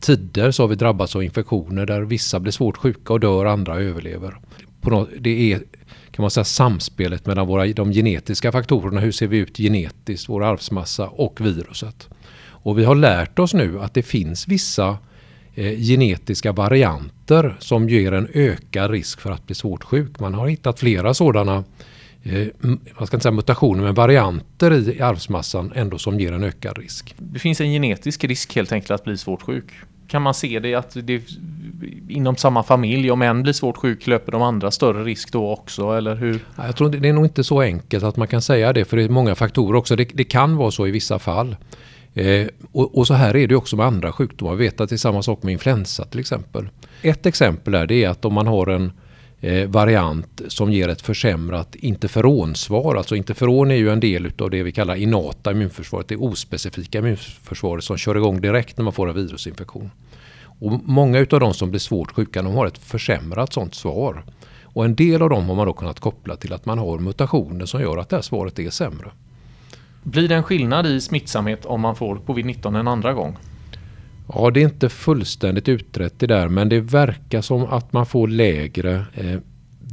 tider 0.00 0.50
så 0.50 0.62
har 0.62 0.68
vi 0.68 0.74
drabbats 0.74 1.16
av 1.16 1.22
infektioner 1.22 1.86
där 1.86 2.00
vissa 2.00 2.40
blir 2.40 2.52
svårt 2.52 2.76
sjuka 2.76 3.12
och 3.12 3.20
dör, 3.20 3.46
andra 3.46 3.74
överlever. 3.76 4.36
det 5.18 5.52
är 5.52 5.62
kan 6.10 6.22
man 6.22 6.30
säga 6.30 6.44
samspelet 6.44 7.26
mellan 7.26 7.46
våra, 7.46 7.66
de 7.66 7.92
genetiska 7.92 8.52
faktorerna, 8.52 9.00
hur 9.00 9.12
ser 9.12 9.26
vi 9.26 9.38
ut 9.38 9.56
genetiskt, 9.56 10.28
vår 10.28 10.44
arvsmassa 10.44 11.08
och 11.08 11.40
viruset. 11.40 12.08
Och 12.44 12.78
vi 12.78 12.84
har 12.84 12.94
lärt 12.94 13.38
oss 13.38 13.54
nu 13.54 13.80
att 13.80 13.94
det 13.94 14.02
finns 14.02 14.48
vissa 14.48 14.98
genetiska 15.56 16.52
varianter 16.52 17.56
som 17.58 17.88
ger 17.88 18.12
en 18.12 18.28
ökad 18.34 18.90
risk 18.90 19.20
för 19.20 19.30
att 19.30 19.46
bli 19.46 19.54
svårt 19.54 19.84
sjuk. 19.84 20.20
Man 20.20 20.34
har 20.34 20.48
hittat 20.48 20.80
flera 20.80 21.14
sådana 21.14 21.64
eh, 22.22 22.46
man 22.98 23.06
ska 23.06 23.16
inte 23.16 23.22
säga 23.22 23.32
mutationer, 23.32 23.82
men 23.82 23.94
varianter 23.94 24.90
i 24.90 25.00
arvsmassan 25.00 25.72
ändå 25.74 25.98
som 25.98 26.20
ger 26.20 26.32
en 26.32 26.44
ökad 26.44 26.78
risk. 26.78 27.14
Det 27.18 27.38
finns 27.38 27.60
en 27.60 27.72
genetisk 27.72 28.24
risk 28.24 28.56
helt 28.56 28.72
enkelt 28.72 28.90
att 28.90 29.04
bli 29.04 29.18
svårt 29.18 29.42
sjuk. 29.42 29.72
Kan 30.08 30.22
man 30.22 30.34
se 30.34 30.60
det 30.60 30.74
att 30.74 30.96
det 31.02 31.22
inom 32.08 32.36
samma 32.36 32.62
familj, 32.62 33.10
om 33.10 33.22
en 33.22 33.42
blir 33.42 33.52
svårt 33.52 33.76
sjuk, 33.76 34.06
löper 34.06 34.32
de 34.32 34.42
andra 34.42 34.70
större 34.70 35.04
risk 35.04 35.32
då 35.32 35.50
också? 35.50 35.90
Eller 35.90 36.14
hur? 36.14 36.44
Jag 36.56 36.76
tror 36.76 36.88
det 36.88 37.08
är 37.08 37.12
nog 37.12 37.24
inte 37.24 37.44
så 37.44 37.60
enkelt 37.60 38.04
att 38.04 38.16
man 38.16 38.28
kan 38.28 38.42
säga 38.42 38.72
det, 38.72 38.84
för 38.84 38.96
det 38.96 39.02
är 39.02 39.08
många 39.08 39.34
faktorer 39.34 39.78
också. 39.78 39.96
Det, 39.96 40.08
det 40.14 40.24
kan 40.24 40.56
vara 40.56 40.70
så 40.70 40.86
i 40.86 40.90
vissa 40.90 41.18
fall. 41.18 41.56
Eh, 42.14 42.46
och, 42.72 42.98
och, 42.98 43.06
så 43.06 43.14
här 43.14 43.36
är 43.36 43.46
det 43.46 43.54
också 43.54 43.76
med 43.76 43.86
andra 43.86 44.12
sjukdomar. 44.12 44.54
Vi 44.54 44.64
vet 44.64 44.80
att 44.80 44.88
det 44.88 44.94
är 44.94 44.98
samma 44.98 45.22
sak 45.22 45.42
med 45.42 45.52
influensa 45.52 46.04
till 46.04 46.20
exempel. 46.20 46.68
Ett 47.02 47.26
exempel 47.26 47.74
är 47.74 47.86
det 47.86 48.04
att 48.04 48.24
om 48.24 48.34
man 48.34 48.46
har 48.46 48.66
en 48.66 48.92
eh, 49.40 49.68
variant 49.68 50.42
som 50.48 50.72
ger 50.72 50.88
ett 50.88 51.02
försämrat 51.02 51.74
interferonsvar. 51.74 52.96
Alltså 52.96 53.16
interferon 53.16 53.70
är 53.70 53.74
ju 53.74 53.90
en 53.90 54.00
del 54.00 54.32
av 54.38 54.50
det 54.50 54.62
vi 54.62 54.72
kallar 54.72 54.94
inata 54.94 55.50
immunförsvaret. 55.50 56.08
Det 56.08 56.16
ospecifika 56.16 56.98
immunförsvaret 56.98 57.84
som 57.84 57.96
kör 57.96 58.16
igång 58.16 58.40
direkt 58.40 58.76
när 58.76 58.84
man 58.84 58.92
får 58.92 59.08
en 59.08 59.14
virusinfektion. 59.14 59.90
Och 60.60 60.72
många 60.84 61.18
av 61.18 61.40
de 61.40 61.54
som 61.54 61.70
blir 61.70 61.80
svårt 61.80 62.12
sjuka 62.12 62.42
de 62.42 62.54
har 62.54 62.66
ett 62.66 62.78
försämrat 62.78 63.52
sånt 63.52 63.74
svar. 63.74 64.24
Och 64.62 64.84
en 64.84 64.94
del 64.94 65.22
av 65.22 65.30
dem 65.30 65.48
har 65.48 65.54
man 65.54 65.66
då 65.66 65.72
kunnat 65.72 66.00
koppla 66.00 66.36
till 66.36 66.52
att 66.52 66.66
man 66.66 66.78
har 66.78 66.98
mutationer 66.98 67.66
som 67.66 67.80
gör 67.80 67.96
att 67.98 68.08
det 68.08 68.16
här 68.16 68.22
svaret 68.22 68.58
är 68.58 68.70
sämre. 68.70 69.10
Blir 70.02 70.28
det 70.28 70.34
en 70.34 70.42
skillnad 70.42 70.86
i 70.86 71.00
smittsamhet 71.00 71.64
om 71.64 71.80
man 71.80 71.96
får 71.96 72.16
covid-19 72.16 72.78
en 72.80 72.88
andra 72.88 73.12
gång? 73.12 73.36
Ja, 74.34 74.50
det 74.50 74.60
är 74.60 74.64
inte 74.64 74.88
fullständigt 74.88 75.68
utrett 75.68 76.18
det 76.18 76.26
där 76.26 76.48
men 76.48 76.68
det 76.68 76.80
verkar 76.80 77.40
som 77.40 77.64
att 77.64 77.92
man 77.92 78.06
får 78.06 78.28
lägre 78.28 79.04
eh, 79.14 79.38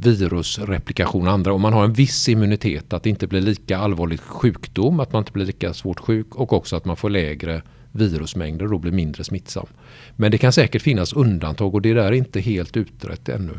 virusreplikation 0.02 1.28
andra 1.28 1.52
om 1.52 1.60
man 1.60 1.72
har 1.72 1.84
en 1.84 1.92
viss 1.92 2.28
immunitet 2.28 2.92
att 2.92 3.02
det 3.02 3.10
inte 3.10 3.26
blir 3.26 3.40
lika 3.40 3.78
allvarlig 3.78 4.20
sjukdom, 4.20 5.00
att 5.00 5.12
man 5.12 5.20
inte 5.20 5.32
blir 5.32 5.46
lika 5.46 5.74
svårt 5.74 6.00
sjuk 6.00 6.34
och 6.34 6.52
också 6.52 6.76
att 6.76 6.84
man 6.84 6.96
får 6.96 7.10
lägre 7.10 7.62
virusmängder 7.92 8.64
och 8.64 8.70
då 8.70 8.78
blir 8.78 8.92
mindre 8.92 9.24
smittsam. 9.24 9.66
Men 10.16 10.30
det 10.30 10.38
kan 10.38 10.52
säkert 10.52 10.82
finnas 10.82 11.12
undantag 11.12 11.74
och 11.74 11.82
det 11.82 11.94
där 11.94 12.04
är 12.04 12.12
inte 12.12 12.40
helt 12.40 12.76
utrett 12.76 13.28
ännu. 13.28 13.58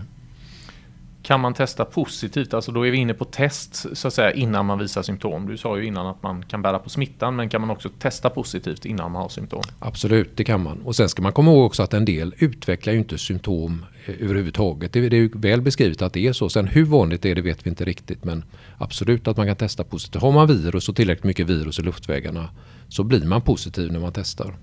Kan 1.24 1.40
man 1.40 1.54
testa 1.54 1.86
positivt? 1.86 2.54
Alltså 2.54 2.72
då 2.72 2.88
är 2.88 2.92
vi 2.92 2.98
inne 2.98 3.14
på 3.14 3.26
test 3.26 3.86
så 3.98 4.08
att 4.08 4.14
säga 4.14 4.32
innan 4.32 4.66
man 4.66 4.80
visar 4.80 5.02
symptom. 5.02 5.48
Du 5.48 5.58
sa 5.58 5.78
ju 5.78 5.86
innan 5.86 6.08
att 6.08 6.24
man 6.24 6.46
kan 6.46 6.62
bära 6.62 6.80
på 6.80 6.90
smittan 6.90 7.36
men 7.36 7.50
kan 7.50 7.62
man 7.62 7.70
också 7.70 7.90
testa 8.00 8.30
positivt 8.30 8.86
innan 8.86 9.12
man 9.12 9.22
har 9.22 9.30
symptom? 9.30 9.62
Absolut, 9.80 10.38
det 10.38 10.44
kan 10.44 10.64
man. 10.64 10.82
Och 10.82 10.96
sen 10.96 11.10
ska 11.10 11.22
man 11.22 11.34
komma 11.34 11.52
ihåg 11.52 11.66
också 11.66 11.84
att 11.84 11.94
en 11.94 12.06
del 12.06 12.36
utvecklar 12.38 12.94
ju 12.94 13.00
inte 13.00 13.18
symptom 13.18 13.86
eh, 14.06 14.16
överhuvudtaget. 14.20 14.94
Det 14.94 15.00
är 15.00 15.14
ju 15.14 15.30
väl 15.34 15.62
beskrivet 15.62 16.02
att 16.02 16.14
det 16.14 16.28
är 16.28 16.34
så. 16.34 16.50
Sen 16.50 16.68
hur 16.68 16.86
vanligt 16.86 17.22
det 17.22 17.32
är 17.32 17.36
det 17.36 17.42
vet 17.42 17.66
vi 17.66 17.70
inte 17.70 17.86
riktigt 17.86 18.24
men 18.24 18.44
absolut 18.78 19.28
att 19.28 19.38
man 19.38 19.48
kan 19.48 19.56
testa 19.56 19.84
positivt. 19.84 20.22
Har 20.22 20.32
man 20.32 20.48
virus 20.48 20.90
och 20.90 20.96
tillräckligt 20.96 21.24
mycket 21.26 21.48
virus 21.48 21.80
i 21.80 21.82
luftvägarna 21.82 22.50
så 22.88 23.04
blir 23.04 23.26
man 23.26 23.42
positiv 23.42 23.92
när 23.92 24.00
man 24.00 24.12
testar. 24.14 24.54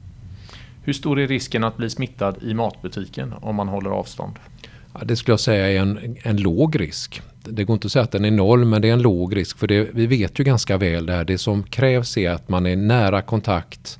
Hur 0.82 0.92
stor 0.92 1.20
är 1.20 1.26
risken 1.28 1.64
att 1.64 1.76
bli 1.76 1.90
smittad 1.90 2.42
i 2.42 2.54
matbutiken 2.54 3.34
om 3.40 3.56
man 3.56 3.68
håller 3.68 3.90
avstånd? 3.90 4.34
Ja, 4.94 5.00
det 5.04 5.16
skulle 5.16 5.32
jag 5.32 5.40
säga 5.40 5.72
är 5.72 5.78
en, 5.80 6.16
en 6.22 6.36
låg 6.36 6.80
risk. 6.80 7.22
Det 7.44 7.64
går 7.64 7.74
inte 7.74 7.86
att 7.86 7.92
säga 7.92 8.02
att 8.02 8.12
den 8.12 8.24
är 8.24 8.30
noll 8.30 8.64
men 8.64 8.82
det 8.82 8.88
är 8.88 8.92
en 8.92 9.02
låg 9.02 9.36
risk 9.36 9.58
för 9.58 9.66
det, 9.66 9.88
vi 9.92 10.06
vet 10.06 10.40
ju 10.40 10.44
ganska 10.44 10.76
väl 10.76 11.06
det 11.06 11.12
här. 11.12 11.24
Det 11.24 11.38
som 11.38 11.62
krävs 11.62 12.18
är 12.18 12.30
att 12.30 12.48
man 12.48 12.66
är 12.66 12.76
nära 12.76 13.22
kontakt 13.22 13.98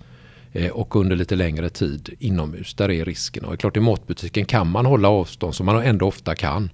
eh, 0.52 0.70
och 0.70 0.96
under 0.96 1.16
lite 1.16 1.36
längre 1.36 1.68
tid 1.68 2.14
inomhus. 2.18 2.74
Där 2.74 2.90
är 2.90 3.04
risken. 3.04 3.44
Och 3.44 3.58
klart 3.58 3.76
i 3.76 3.80
matbutiken 3.80 4.44
kan 4.44 4.70
man 4.70 4.86
hålla 4.86 5.08
avstånd 5.08 5.54
som 5.54 5.66
man 5.66 5.82
ändå 5.82 6.06
ofta 6.06 6.34
kan. 6.34 6.70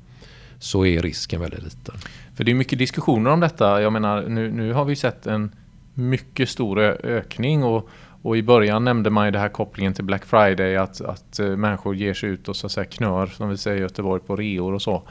Så 0.59 0.87
är 0.87 1.03
risken 1.03 1.41
väldigt 1.41 1.63
liten. 1.63 1.95
För 2.35 2.45
det 2.45 2.51
är 2.51 2.55
mycket 2.55 2.79
diskussioner 2.79 3.31
om 3.31 3.41
detta. 3.41 3.83
Jag 3.83 3.93
menar 3.93 4.29
nu, 4.29 4.51
nu 4.51 4.73
har 4.73 4.85
vi 4.85 4.97
sett 4.97 5.27
en 5.27 5.53
mycket 5.95 6.49
stor 6.49 6.81
ökning 7.07 7.65
och 7.65 7.89
och 8.25 8.37
i 8.37 8.43
början 8.43 8.85
nämnde 8.85 9.11
man 9.11 9.27
ju 9.27 9.31
den 9.31 9.41
här 9.41 9.49
kopplingen 9.49 9.95
till 9.95 10.05
Black 10.05 10.25
Friday, 10.25 10.77
att, 10.77 11.01
att 11.01 11.39
eh, 11.39 11.47
människor 11.47 11.95
ger 11.95 12.15
sig 12.15 12.29
ut 12.29 12.49
och 12.49 12.57
så 12.57 12.67
att 12.67 12.73
säga 12.73 12.85
knör, 12.85 13.27
som 13.27 13.49
vi 13.49 13.57
säger 13.57 13.77
i 13.77 13.81
Göteborg, 13.81 14.23
på 14.27 14.37
reor 14.37 14.75
och 14.75 14.83
så. 14.83 15.03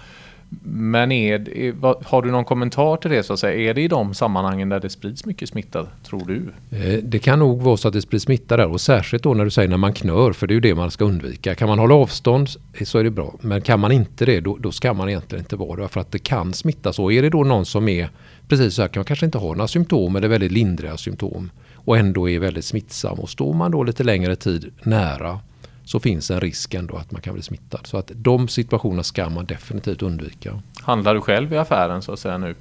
Men 0.64 1.12
är, 1.12 1.58
är, 1.58 2.06
har 2.06 2.22
du 2.22 2.32
någon 2.32 2.46
kommentar 2.46 2.98
till 2.98 3.12
det? 3.12 3.24
så 3.24 3.34
att 3.34 3.40
säga? 3.40 3.70
Är 3.70 3.74
det 3.74 3.82
i 3.82 3.88
de 3.88 4.14
sammanhangen 4.14 4.70
där 4.70 4.80
det 4.80 4.90
sprids 4.90 5.26
mycket 5.26 5.50
smitta, 5.50 5.88
tror 6.04 6.24
du? 6.28 6.42
Eh, 6.78 7.04
det 7.04 7.20
kan 7.20 7.40
nog 7.40 7.62
vara 7.62 7.78
så 7.78 7.88
att 7.88 7.94
det 7.94 8.02
sprids 8.02 8.26
smitta 8.26 8.58
där 8.58 8.68
och 8.68 8.82
särskilt 8.82 9.24
då 9.24 9.34
när 9.34 9.44
du 9.44 9.52
säger 9.52 9.70
när 9.70 9.78
man 9.78 9.94
knör, 9.94 10.34
för 10.34 10.48
det 10.48 10.52
är 10.52 10.56
ju 10.56 10.62
det 10.62 10.76
man 10.76 10.92
ska 10.92 11.06
undvika. 11.06 11.56
Kan 11.56 11.70
man 11.70 11.80
hålla 11.80 11.96
avstånd 11.96 12.50
eh, 12.74 12.86
så 12.86 12.98
är 13.00 13.04
det 13.04 13.12
bra, 13.12 13.36
men 13.42 13.62
kan 13.62 13.80
man 13.80 13.92
inte 13.92 14.26
det 14.26 14.40
då, 14.40 14.58
då 14.58 14.72
ska 14.72 14.94
man 14.94 15.10
egentligen 15.10 15.44
inte 15.44 15.56
vara 15.56 15.82
det 15.82 15.88
för 15.88 16.02
att 16.02 16.12
det 16.12 16.20
kan 16.20 16.54
smitta 16.54 16.94
så. 16.94 17.12
Är 17.12 17.22
det 17.22 17.30
då 17.30 17.44
någon 17.44 17.66
som 17.66 17.88
är 17.88 18.10
precis 18.48 18.74
så 18.74 18.82
här, 18.82 18.90
kan 18.90 19.04
kanske 19.04 19.26
inte 19.26 19.38
har 19.38 19.56
några 19.56 19.68
symptom 19.68 20.16
eller 20.16 20.28
väldigt 20.28 20.52
lindriga 20.52 20.98
symptom 20.98 21.50
och 21.86 21.98
ändå 21.98 22.30
är 22.30 22.40
väldigt 22.40 22.66
smittsam. 22.66 23.20
Och 23.20 23.30
står 23.30 23.54
man 23.54 23.72
då 23.72 23.84
lite 23.84 24.04
längre 24.04 24.36
tid 24.36 24.72
nära 24.84 25.40
så 25.86 26.00
finns 26.00 26.32
en 26.32 26.42
risk 26.42 26.74
ändå 26.74 26.96
att 26.96 27.12
man 27.12 27.22
kan 27.22 27.34
bli 27.34 27.44
smittad. 27.44 27.88
Så 27.88 27.98
att 27.98 28.12
de 28.16 28.48
situationerna 28.48 29.04
ska 29.04 29.30
man 29.30 29.46
definitivt 29.46 30.02
undvika. 30.02 30.62
Handlar 30.82 31.14
du 31.16 31.22
själv 31.22 31.54
i 31.54 31.58
affären 31.58 32.02
så 32.02 32.12
att 32.12 32.20
säga 32.20 32.38
nu? 32.38 32.56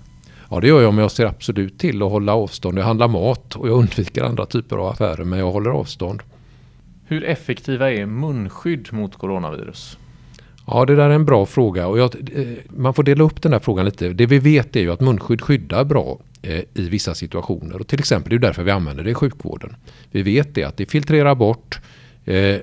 Ja 0.51 0.61
det 0.61 0.67
gör 0.67 0.83
jag 0.83 0.95
men 0.95 1.03
jag 1.03 1.11
ser 1.11 1.27
absolut 1.27 1.79
till 1.79 2.03
att 2.03 2.11
hålla 2.11 2.35
avstånd. 2.35 2.79
Jag 2.79 2.85
handlar 2.85 3.09
mat 3.09 3.57
och 3.57 3.69
jag 3.69 3.79
undviker 3.79 4.25
andra 4.25 4.47
typer 4.47 4.77
av 4.77 4.87
affärer 4.87 5.25
men 5.25 5.39
jag 5.39 5.53
håller 5.53 5.71
avstånd. 5.71 6.23
Hur 7.05 7.25
effektiva 7.25 7.93
är 7.93 8.07
munskydd 8.07 8.93
mot 8.93 9.17
coronavirus? 9.17 9.99
Ja, 10.67 10.85
det 10.85 10.97
där 10.97 11.11
är 11.11 11.15
en 11.15 11.25
bra 11.25 11.47
fråga 11.47 11.87
och 11.87 11.99
jag, 11.99 12.15
eh, 12.35 12.47
man 12.69 12.95
får 12.95 13.03
dela 13.03 13.25
upp 13.25 13.43
den 13.43 13.53
där 13.53 13.59
frågan 13.59 13.85
lite. 13.85 14.09
Det 14.09 14.27
vi 14.27 14.39
vet 14.39 14.77
är 14.77 14.81
ju 14.81 14.93
att 14.93 15.01
munskydd 15.01 15.41
skyddar 15.41 15.85
bra 15.85 16.19
Eh, 16.45 16.63
i 16.75 16.89
vissa 16.89 17.15
situationer 17.15 17.81
och 17.81 17.89
till 17.89 17.99
exempel 17.99 18.31
det 18.31 18.37
är 18.37 18.39
därför 18.39 18.63
vi 18.63 18.71
använder 18.71 19.05
det 19.05 19.11
i 19.11 19.15
sjukvården. 19.15 19.77
Vi 20.11 20.23
vet 20.23 20.55
det 20.55 20.65
att 20.65 20.77
det 20.77 20.87
filtrerar 20.87 21.35
bort 21.35 21.81
eh, 22.25 22.37
eh, 22.37 22.61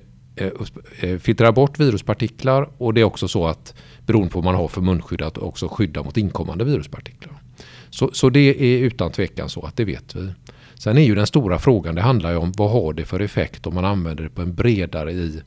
eh, 1.00 1.18
filtrerar 1.18 1.52
bort 1.52 1.80
viruspartiklar 1.80 2.70
och 2.78 2.94
det 2.94 3.02
är 3.02 3.06
också 3.06 3.28
så 3.28 3.48
att 3.48 3.74
beroende 4.06 4.30
på 4.30 4.40
vad 4.40 4.46
man 4.46 4.56
har 4.56 4.68
för 4.68 4.82
munskydd 4.82 5.22
att 5.22 5.38
också 5.38 5.68
skydda 5.68 6.04
mot 6.04 6.18
inkommande 6.18 6.66
viruspartiklar. 6.66 7.42
Så, 7.90 8.10
så 8.14 8.30
det 8.30 8.64
är 8.64 8.80
utan 8.80 9.12
tvekan 9.12 9.50
så 9.50 9.62
att 9.62 9.78
det 9.78 9.86
vet 9.86 10.16
vi. 10.16 10.32
Sen 10.76 10.98
är 10.98 11.02
ju 11.02 11.16
den 11.16 11.28
stora 11.28 11.60
frågan, 11.60 11.96
det 11.96 12.02
handlar 12.02 12.32
ju 12.32 12.38
om 12.38 12.52
vad 12.58 12.72
har 12.72 12.94
det 12.94 13.06
för 13.06 13.20
effekt 13.20 13.68
om 13.68 13.74
man 13.74 13.86
använder 13.86 14.24
det 14.24 14.30
på 14.30 14.42
en 14.42 14.56
bredare 14.56 15.12
i 15.12 15.42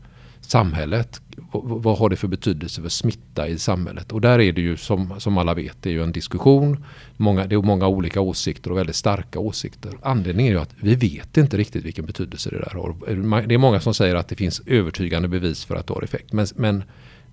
samhället. 0.44 1.20
vad 1.52 1.98
har 1.98 2.08
det 2.08 2.16
för 2.16 2.28
betydelse 2.28 2.82
för 2.82 2.88
smitta 2.88 3.48
i 3.48 3.58
samhället? 3.58 4.12
Och 4.12 4.20
där 4.20 4.40
är 4.40 4.52
det 4.52 4.60
ju 4.60 4.76
som, 4.76 5.20
som 5.20 5.38
alla 5.38 5.54
vet, 5.54 5.76
det 5.80 5.88
är 5.90 5.92
ju 5.92 6.02
en 6.02 6.12
diskussion. 6.12 6.84
Många, 7.16 7.46
det 7.46 7.54
är 7.54 7.62
många 7.62 7.88
olika 7.88 8.20
åsikter 8.20 8.72
och 8.72 8.78
väldigt 8.78 8.96
starka 8.96 9.38
åsikter. 9.38 9.92
Anledningen 10.02 10.52
är 10.52 10.56
ju 10.56 10.62
att 10.62 10.74
vi 10.80 10.94
vet 10.94 11.36
inte 11.36 11.56
riktigt 11.56 11.84
vilken 11.84 12.06
betydelse 12.06 12.50
det 12.50 12.58
där 12.58 12.72
har. 12.74 13.46
Det 13.46 13.54
är 13.54 13.58
många 13.58 13.80
som 13.80 13.94
säger 13.94 14.14
att 14.14 14.28
det 14.28 14.36
finns 14.36 14.62
övertygande 14.66 15.28
bevis 15.28 15.64
för 15.64 15.76
att 15.76 15.86
det 15.86 15.94
har 15.94 16.02
effekt. 16.02 16.32
Men, 16.32 16.46
men 16.56 16.84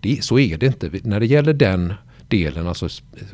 det, 0.01 0.24
så 0.24 0.39
är 0.39 0.58
det 0.58 0.66
inte. 0.66 0.92
När 1.04 1.20
det 1.20 1.25
gäller 1.25 1.54
den 1.54 1.94
delen, 2.29 2.67
alltså 2.67 2.88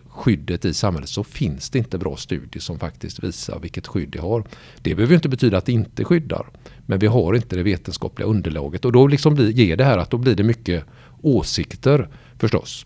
skyddet 0.07 0.65
i 0.65 0.73
samhället, 0.73 1.09
så 1.09 1.23
finns 1.23 1.69
det 1.69 1.77
inte 1.77 1.97
bra 1.97 2.17
studier 2.17 2.61
som 2.61 2.79
faktiskt 2.79 3.23
visar 3.23 3.59
vilket 3.59 3.87
skydd 3.87 4.09
det 4.09 4.19
har. 4.19 4.43
Det 4.81 4.95
behöver 4.95 5.15
inte 5.15 5.29
betyda 5.29 5.57
att 5.57 5.65
det 5.65 5.71
inte 5.71 6.03
skyddar. 6.03 6.47
Men 6.85 6.99
vi 6.99 7.07
har 7.07 7.33
inte 7.33 7.55
det 7.55 7.63
vetenskapliga 7.63 8.27
underlaget 8.27 8.85
och 8.85 8.91
då 8.91 9.07
liksom 9.07 9.35
blir, 9.35 9.51
ger 9.51 9.77
det 9.77 9.83
här 9.83 9.97
att 9.97 10.09
då 10.09 10.17
blir 10.17 10.35
det 10.35 10.43
mycket 10.43 10.83
åsikter 11.21 12.09
förstås. 12.37 12.85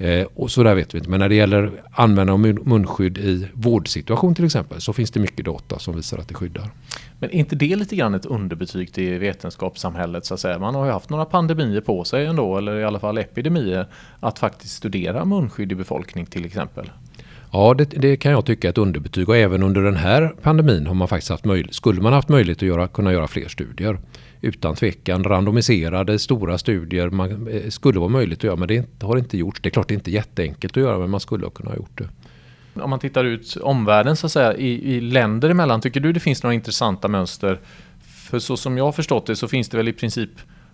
Eh, 0.00 0.26
och 0.34 0.50
så 0.50 0.62
där 0.62 0.74
vet 0.74 0.94
vi 0.94 0.98
inte. 0.98 1.10
Men 1.10 1.20
när 1.20 1.28
det 1.28 1.34
gäller 1.34 1.72
användande 1.92 2.32
av 2.50 2.68
munskydd 2.68 3.18
i 3.18 3.48
vårdsituation 3.52 4.34
till 4.34 4.44
exempel 4.44 4.80
så 4.80 4.92
finns 4.92 5.10
det 5.10 5.20
mycket 5.20 5.44
data 5.44 5.78
som 5.78 5.96
visar 5.96 6.18
att 6.18 6.28
det 6.28 6.34
skyddar. 6.34 6.70
Men 7.18 7.30
är 7.30 7.34
inte 7.34 7.56
det 7.56 7.76
lite 7.76 7.96
grann 7.96 8.14
ett 8.14 8.26
underbetyg 8.26 8.92
till 8.92 9.18
vetenskapssamhället 9.18 10.26
så 10.26 10.34
att 10.34 10.40
säga? 10.40 10.58
Man 10.58 10.74
har 10.74 10.86
ju 10.86 10.92
haft 10.92 11.10
några 11.10 11.24
pandemier 11.24 11.80
på 11.80 12.04
sig 12.04 12.26
ändå, 12.26 12.58
eller 12.58 12.78
i 12.78 12.84
alla 12.84 12.98
fall 12.98 13.18
epidemier, 13.18 13.86
att 14.20 14.38
faktiskt 14.38 14.76
studera 14.76 15.24
munskydd 15.24 15.72
i 15.72 15.74
befolkning 15.74 16.26
till 16.26 16.44
exempel. 16.44 16.90
Ja, 17.52 17.74
det, 17.74 17.84
det, 17.84 18.16
kan 18.16 18.32
jag 18.32 18.46
tycka 18.46 18.68
är 18.68 18.70
ett 18.70 18.78
underbetyg 18.78 19.28
och 19.28 19.36
även 19.36 19.62
under 19.62 19.82
den 19.82 19.96
här 19.96 20.34
pandemin 20.42 20.86
har 20.86 20.94
man 20.94 21.08
faktiskt 21.08 21.30
haft 21.30 21.44
möjlighet, 21.44 21.74
skulle 21.74 22.00
man 22.00 22.12
haft 22.12 22.28
möjlighet 22.28 22.58
att 22.58 22.68
göra, 22.68 22.88
kunna 22.88 23.12
göra 23.12 23.28
fler 23.28 23.48
studier. 23.48 23.98
Utan 24.40 24.74
tvekan 24.74 25.24
randomiserade 25.24 26.18
stora 26.18 26.58
studier 26.58 27.10
man, 27.10 27.48
eh, 27.48 27.68
skulle 27.68 27.98
vara 27.98 28.08
möjligt 28.08 28.38
att 28.38 28.44
göra 28.44 28.56
men 28.56 28.68
det 28.68 29.02
har 29.02 29.16
inte 29.16 29.38
gjorts. 29.38 29.60
Det 29.62 29.68
är 29.68 29.70
klart 29.70 29.88
det 29.88 29.94
är 29.94 29.96
inte 29.96 30.10
jätteenkelt 30.10 30.76
att 30.76 30.82
göra 30.82 30.98
men 30.98 31.10
man 31.10 31.20
skulle 31.20 31.46
ha 31.46 31.50
kunnat 31.50 31.72
ha 31.72 31.78
gjort 31.78 31.98
det. 31.98 32.08
Om 32.80 32.90
man 32.90 32.98
tittar 32.98 33.24
ut 33.24 33.56
omvärlden 33.56 34.16
så 34.16 34.26
att 34.26 34.32
säga 34.32 34.56
i, 34.56 34.96
i 34.96 35.00
länder 35.00 35.50
emellan, 35.50 35.80
tycker 35.80 36.00
du 36.00 36.12
det 36.12 36.20
finns 36.20 36.42
några 36.42 36.54
intressanta 36.54 37.08
mönster? 37.08 37.60
För 38.30 38.38
så 38.38 38.56
som 38.56 38.78
jag 38.78 38.84
har 38.84 38.92
förstått 38.92 39.26
det 39.26 39.36
så 39.36 39.48
finns 39.48 39.68
det 39.68 39.76
väl 39.76 39.88
i 39.88 39.92
princip 39.92 40.30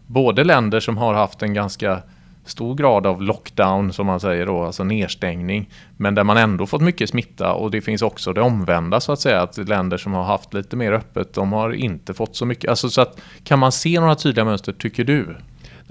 både 0.07 0.45
länder 0.45 0.81
som 0.81 0.97
har 0.97 1.15
haft 1.15 1.43
en 1.43 1.55
ganska 1.55 2.03
stor 2.47 2.75
grad 2.75 3.07
av 3.07 3.23
lockdown 3.23 3.93
som 3.93 4.07
man 4.07 4.21
säger 4.21 4.47
då, 4.47 4.63
alltså 4.63 4.85
nedstängning. 4.85 5.71
Men 5.97 6.15
där 6.15 6.25
man 6.25 6.37
ändå 6.37 6.67
fått 6.67 6.83
mycket 6.83 7.11
smitta 7.11 7.53
och 7.53 7.71
det 7.71 7.81
finns 7.81 8.03
också 8.03 8.33
det 8.33 8.41
omvända 8.41 9.01
så 9.01 9.13
att 9.13 9.21
säga, 9.21 9.43
att 9.43 9.69
länder 9.69 9.97
som 9.97 10.13
har 10.13 10.25
haft 10.25 10.55
lite 10.55 10.77
mer 10.77 10.93
öppet, 10.93 11.35
de 11.35 11.53
har 11.53 11.73
inte 11.73 12.15
fått 12.15 12.37
så 12.37 12.47
mycket. 12.47 12.71
Alltså 12.71 12.91
så 12.91 13.01
att, 13.01 13.21
kan 13.45 13.59
man 13.59 13.73
se 13.73 14.01
några 14.01 14.15
tydliga 14.15 14.45
mönster, 14.45 14.73
tycker 14.73 15.05
du? 15.05 15.37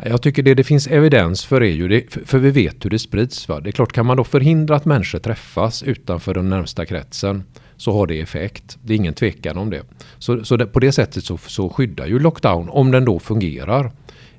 Jag 0.03 0.21
tycker 0.21 0.43
det 0.43 0.53
det 0.53 0.63
finns 0.63 0.87
evidens 0.87 1.45
för 1.45 1.63
är 1.63 1.71
ju 1.71 1.87
det, 1.87 2.13
för 2.25 2.37
vi 2.37 2.51
vet 2.51 2.85
hur 2.85 2.89
det 2.89 2.99
sprids. 2.99 3.47
Va? 3.47 3.59
Det 3.59 3.69
är 3.69 3.71
klart, 3.71 3.91
kan 3.91 4.05
man 4.05 4.17
då 4.17 4.23
förhindra 4.23 4.75
att 4.75 4.85
människor 4.85 5.19
träffas 5.19 5.83
utanför 5.83 6.33
den 6.33 6.49
närmsta 6.49 6.85
kretsen 6.85 7.43
så 7.77 7.91
har 7.91 8.07
det 8.07 8.21
effekt. 8.21 8.77
Det 8.81 8.93
är 8.93 8.97
ingen 8.97 9.13
tvekan 9.13 9.57
om 9.57 9.69
det. 9.69 9.81
Så, 10.17 10.45
så 10.45 10.57
det, 10.57 10.65
på 10.65 10.79
det 10.79 10.91
sättet 10.91 11.23
så, 11.23 11.37
så 11.37 11.69
skyddar 11.69 12.05
ju 12.05 12.19
lockdown, 12.19 12.69
om 12.69 12.91
den 12.91 13.05
då 13.05 13.19
fungerar, 13.19 13.91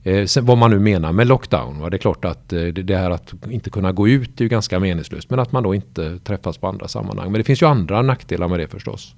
Eh, 0.06 0.26
vad 0.42 0.58
man 0.58 0.70
nu 0.70 0.78
menar 0.78 1.12
med 1.12 1.26
lockdown. 1.26 1.80
Va? 1.80 1.90
Det 1.90 1.96
är 1.96 1.98
klart 1.98 2.24
att 2.24 2.52
eh, 2.52 2.62
det 2.64 2.96
här 2.96 3.10
att 3.10 3.34
inte 3.50 3.70
kunna 3.70 3.92
gå 3.92 4.08
ut 4.08 4.40
är 4.40 4.44
ju 4.44 4.48
ganska 4.48 4.80
meningslöst. 4.80 5.30
Men 5.30 5.38
att 5.38 5.52
man 5.52 5.62
då 5.62 5.74
inte 5.74 6.18
träffas 6.18 6.58
på 6.58 6.66
andra 6.66 6.88
sammanhang. 6.88 7.32
Men 7.32 7.38
det 7.38 7.44
finns 7.44 7.62
ju 7.62 7.66
andra 7.66 8.02
nackdelar 8.02 8.48
med 8.48 8.58
det 8.58 8.68
förstås. 8.68 9.14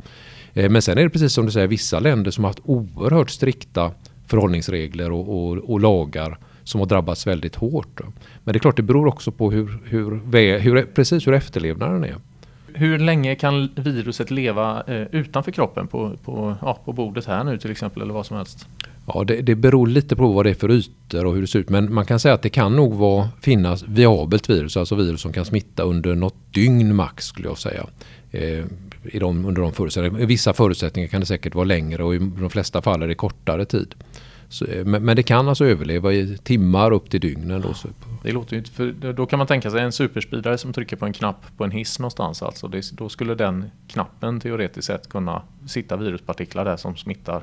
Eh, 0.55 0.71
men 0.71 0.83
sen 0.83 0.99
är 0.99 1.03
det 1.03 1.11
precis 1.11 1.33
som 1.33 1.47
du 1.47 1.53
säger 1.53 1.67
vissa 1.67 2.01
länder 2.01 2.31
som 2.31 2.45
har 2.45 2.49
haft 2.49 2.61
oerhört 2.65 3.31
strikta 3.31 3.93
förhållningsregler 4.27 5.13
och, 5.13 5.29
och, 5.29 5.57
och 5.57 5.81
lagar 5.81 6.39
som 6.65 6.81
har 6.81 6.87
drabbats 6.87 7.27
väldigt 7.27 7.55
hårt. 7.55 8.01
Men 8.45 8.53
det 8.53 8.57
är 8.57 8.61
klart 8.61 8.77
det 8.77 8.83
beror 8.83 9.07
också 9.07 9.33
på 9.33 9.51
hur, 9.51 9.79
hur, 9.85 10.59
hur, 10.59 10.83
precis 10.83 11.27
hur 11.27 11.35
efterlevnaden 11.35 12.05
är. 12.05 12.17
Hur 12.75 12.99
länge 12.99 13.35
kan 13.35 13.69
viruset 13.77 14.31
leva 14.31 14.83
eh, 14.87 15.07
utanför 15.13 15.51
kroppen 15.53 15.87
på, 15.87 16.17
på, 16.25 16.57
ja, 16.63 16.79
på 16.85 16.93
bordet 16.93 17.27
här 17.27 17.45
nu 17.45 17.59
till 17.59 17.71
exempel 17.71 18.03
eller 18.03 18.15
vad 18.15 18.27
som 18.27 18.37
helst? 18.37 18.69
Ja, 19.15 19.25
det, 19.25 19.43
det 19.43 19.55
beror 19.55 19.87
lite 19.87 20.17
på 20.17 20.33
vad 20.33 20.47
det 20.47 20.51
är 20.51 20.55
för 20.55 20.71
ytor 20.71 21.27
och 21.27 21.35
hur 21.35 21.41
det 21.41 21.47
ser 21.47 21.59
ut. 21.59 21.69
Men 21.69 21.95
man 21.95 22.05
kan 22.05 22.21
säga 22.21 22.35
att 22.35 22.43
det 22.43 22.51
kan 22.51 22.77
nog 22.77 22.95
vara, 22.95 23.29
finnas 23.41 23.83
viabelt 23.83 24.51
virus, 24.51 24.77
alltså 24.77 24.95
virus 24.95 25.21
som 25.21 25.33
kan 25.33 25.45
smitta 25.45 25.83
under 25.83 26.15
något 26.15 26.55
dygn 26.55 26.95
max 26.95 27.25
skulle 27.25 27.49
jag 27.49 27.59
säga. 27.59 27.87
Eh, 28.31 28.65
i 29.03 29.19
de, 29.19 29.45
under 29.45 29.63
de 29.63 29.73
förutsättningarna. 29.73 30.21
I 30.21 30.27
vissa 30.27 30.53
förutsättningar 30.53 31.09
kan 31.09 31.21
det 31.21 31.27
säkert 31.27 31.55
vara 31.55 31.65
längre 31.65 32.05
och 32.05 32.15
i 32.15 32.19
de 32.19 32.51
flesta 32.51 32.83
fall 32.83 33.03
är 33.03 33.09
det 33.09 33.15
kortare 33.15 33.65
tid. 33.65 33.95
Så, 34.49 34.65
eh, 34.65 34.85
men, 34.85 35.05
men, 35.05 35.17
det 35.17 35.23
kan 35.23 35.49
alltså 35.49 35.65
överleva 35.65 36.13
i 36.13 36.39
timmar 36.39 36.93
upp 36.93 37.11
till 37.11 37.21
dygnen. 37.21 37.61
Då. 37.61 37.75
Det 38.23 38.33
låter 38.33 38.57
ju 38.57 38.65
för 38.65 39.13
då 39.13 39.27
kan 39.27 39.39
man 39.39 39.47
tänka 39.47 39.71
sig 39.71 39.81
en 39.81 39.93
superspridare 39.93 40.59
som 40.59 40.73
trycker 40.73 40.97
på 40.97 41.07
en 41.07 41.13
knapp 41.13 41.57
på 41.57 41.65
en 41.65 41.71
hiss 41.71 41.99
någonstans. 41.99 42.43
Alltså 42.43 42.69
det, 42.69 42.91
då 42.93 43.09
skulle 43.09 43.35
den 43.35 43.65
knappen 43.89 44.41
teoretiskt 44.41 44.87
sett 44.87 45.09
kunna 45.09 45.43
sitta 45.67 45.97
viruspartiklar 45.97 46.65
där 46.65 46.77
som 46.77 46.97
smittar 46.97 47.43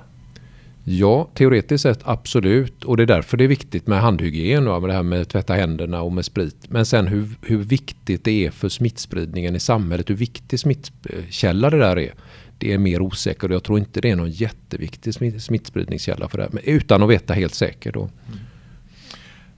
Ja, 0.88 1.30
teoretiskt 1.34 1.82
sett 1.82 2.00
absolut. 2.04 2.84
Och 2.84 2.98
det 2.98 3.04
är 3.04 3.08
därför 3.08 3.38
det 3.38 3.44
är 3.44 3.48
viktigt 3.48 3.88
med 3.88 4.01
handhygien, 4.01 4.65
va? 4.65 4.80
med 4.80 4.89
det 4.89 4.94
här 4.94 5.04
med 5.04 5.22
att 5.22 5.30
tvätta 5.30 5.54
händerna 5.54 6.01
och 6.01 6.12
med 6.12 6.25
sprit. 6.25 6.70
Men 6.70 6.86
sen 6.86 7.08
hur, 7.08 7.27
hur 7.42 7.58
viktigt 7.58 8.24
det 8.24 8.46
är 8.46 8.51
för 8.51 8.70
smittspridningen 8.70 9.56
i 9.56 9.60
samhället, 9.60 10.10
hur 10.10 10.15
viktig 10.15 10.60
smittkälla 10.60 11.70
det 11.70 11.80
där 11.80 12.00
är. 12.00 12.13
Det 12.58 12.74
är 12.74 12.77
mer 12.77 13.01
osäkert 13.01 13.44
och 13.44 13.51
jag 13.56 13.63
tror 13.63 13.80
inte 13.80 14.01
det 14.01 14.12
är 14.12 14.15
någon 14.15 14.32
jätteviktig 14.32 15.13
smittspridningskälla 15.42 16.27
för 16.27 16.38
det. 16.38 16.50
Men 16.51 16.63
utan 16.63 17.04
att 17.04 17.10
veta 17.10 17.34
helt 17.34 17.54
säkert 17.54 17.94
då. 17.94 18.01
Mm. 18.01 18.39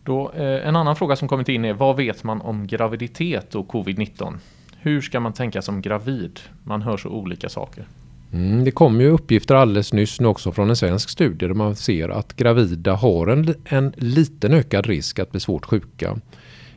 då 0.04 0.32
eh, 0.32 0.68
en 0.68 0.76
annan 0.76 0.96
fråga 0.96 1.16
som 1.16 1.28
kommit 1.28 1.50
in 1.50 1.66
är 1.66 1.74
vad 1.74 1.98
vet 1.98 2.24
man 2.24 2.42
om 2.42 2.68
graviditet 2.68 3.56
och 3.56 3.68
covid-19? 3.72 4.38
Hur 4.80 5.02
ska 5.02 5.20
man 5.20 5.34
tänka 5.34 5.62
som 5.62 5.82
gravid? 5.82 6.40
Man 6.64 6.82
hör 6.82 6.98
så 6.98 7.10
olika 7.10 7.50
saker. 7.50 7.86
Mm, 8.34 8.64
det 8.64 8.72
kom 8.72 9.02
ju 9.02 9.10
uppgifter 9.10 9.56
alldeles 9.56 9.94
nyss 9.94 10.20
nu 10.20 10.28
också 10.28 10.52
från 10.52 10.70
en 10.70 10.76
svensk 10.76 11.10
studie 11.10 11.48
där 11.48 11.54
man 11.54 11.76
ser 11.76 12.10
att 12.10 12.36
gravida 12.36 12.94
har 12.94 13.28
en, 13.28 13.56
en 13.66 13.94
liten 13.96 14.54
ökad 14.54 14.86
risk 14.86 15.20
att 15.20 15.32
bli 15.32 15.40
svårt 15.40 15.66
sjuka. 15.66 16.18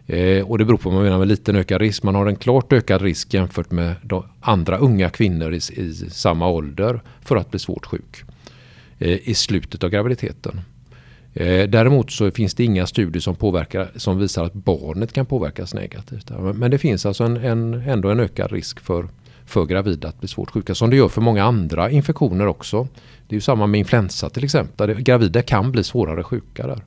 Eh, 0.06 0.46
och 0.46 0.58
det 0.58 0.64
beror 0.64 0.78
på 0.78 0.88
vad 0.88 0.94
man 0.94 1.04
menar 1.04 1.18
med 1.18 1.28
liten 1.28 1.56
ökad 1.56 1.80
risk. 1.80 2.02
Man 2.02 2.14
har 2.14 2.26
en 2.26 2.36
klart 2.36 2.72
ökad 2.72 3.02
risk 3.02 3.34
jämfört 3.34 3.70
med 3.70 3.94
andra 4.40 4.78
unga 4.78 5.10
kvinnor 5.10 5.52
i, 5.52 5.56
i, 5.56 5.94
samma 6.10 6.48
ålder 6.48 7.00
för 7.20 7.36
att 7.36 7.50
bli 7.50 7.58
svårt 7.58 7.86
sjuk 7.86 8.22
eh, 8.98 9.28
i 9.28 9.34
slutet 9.34 9.84
av 9.84 9.90
graviditeten. 9.90 10.60
Eh, 11.34 11.68
däremot 11.68 12.10
så 12.10 12.30
finns 12.30 12.54
det 12.54 12.64
inga 12.64 12.86
studier 12.86 13.20
som, 13.20 13.36
påverkar, 13.36 13.90
som 13.96 14.18
visar 14.18 14.44
att 14.44 14.54
barnet 14.54 15.12
kan 15.12 15.26
påverkas 15.26 15.74
negativt. 15.74 16.30
Men 16.54 16.70
det 16.70 16.78
finns 16.78 17.06
alltså 17.06 17.24
en, 17.24 17.36
en, 17.36 17.74
ändå 17.74 18.10
en 18.10 18.20
ökad 18.20 18.52
risk 18.52 18.80
för 18.80 19.08
för 19.50 19.64
gravida 19.64 20.08
att 20.08 20.20
bli 20.20 20.28
svårt 20.28 20.50
sjuka. 20.50 20.74
Som 20.74 20.90
det 20.90 20.96
gör 20.96 21.08
för 21.08 21.20
många 21.20 21.44
andra 21.44 21.90
infektioner 21.90 22.46
också. 22.46 22.88
Det 23.28 23.34
är 23.34 23.36
ju 23.36 23.40
samma 23.40 23.66
med 23.66 23.78
influensa 23.78 24.30
till 24.30 24.44
exempel. 24.44 24.94
Gravida 24.94 25.42
kan 25.42 25.72
bli 25.72 25.84
svårare 25.84 26.22
sjuka 26.22 26.66
där. 26.66 26.84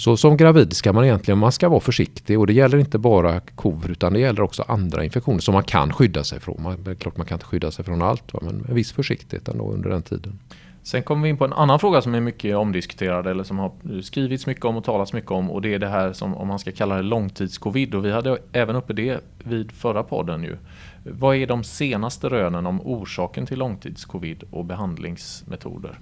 Så 0.00 0.16
som 0.16 0.36
gravid 0.36 0.72
ska 0.72 0.92
man 0.92 1.04
egentligen 1.04 1.38
man 1.38 1.52
ska 1.52 1.68
vara 1.68 1.80
försiktig 1.80 2.38
och 2.38 2.46
det 2.46 2.52
gäller 2.52 2.78
inte 2.78 2.98
bara 2.98 3.40
covid 3.40 3.90
utan 3.90 4.12
det 4.12 4.20
gäller 4.20 4.42
också 4.42 4.64
andra 4.68 5.04
infektioner 5.04 5.38
som 5.38 5.54
man 5.54 5.64
kan 5.64 5.92
skydda 5.92 6.24
sig 6.24 6.40
från. 6.40 6.62
Man, 6.62 6.84
det 6.84 6.90
är 6.90 6.94
klart 6.94 7.16
man 7.16 7.26
kan 7.26 7.36
inte 7.36 7.46
skydda 7.46 7.70
sig 7.70 7.84
från 7.84 8.02
allt 8.02 8.34
va? 8.34 8.40
men 8.42 8.56
med 8.56 8.74
viss 8.74 8.92
försiktighet 8.92 9.48
ändå 9.48 9.72
under 9.72 9.90
den 9.90 10.02
tiden. 10.02 10.38
Sen 10.82 11.02
kommer 11.02 11.22
vi 11.22 11.28
in 11.28 11.36
på 11.36 11.44
en 11.44 11.52
annan 11.52 11.78
fråga 11.78 12.02
som 12.02 12.14
är 12.14 12.20
mycket 12.20 12.56
omdiskuterad 12.56 13.26
eller 13.26 13.44
som 13.44 13.58
har 13.58 14.00
skrivits 14.02 14.46
mycket 14.46 14.64
om 14.64 14.76
och 14.76 14.84
talats 14.84 15.12
mycket 15.12 15.30
om 15.30 15.50
och 15.50 15.62
det 15.62 15.74
är 15.74 15.78
det 15.78 15.88
här 15.88 16.12
som 16.12 16.34
om 16.34 16.48
man 16.48 16.58
ska 16.58 16.72
kalla 16.72 16.96
det 16.96 17.02
långtidscovid 17.02 17.94
och 17.94 18.04
vi 18.04 18.12
hade 18.12 18.38
även 18.52 18.76
uppe 18.76 18.92
det 18.92 19.20
vid 19.44 19.72
förra 19.72 20.02
podden 20.02 20.42
ju. 20.42 20.56
Vad 21.04 21.36
är 21.36 21.46
de 21.46 21.64
senaste 21.64 22.28
rönen 22.28 22.66
om 22.66 22.80
orsaken 22.80 23.46
till 23.46 23.58
långtidscovid 23.58 24.42
och 24.50 24.64
behandlingsmetoder? 24.64 25.98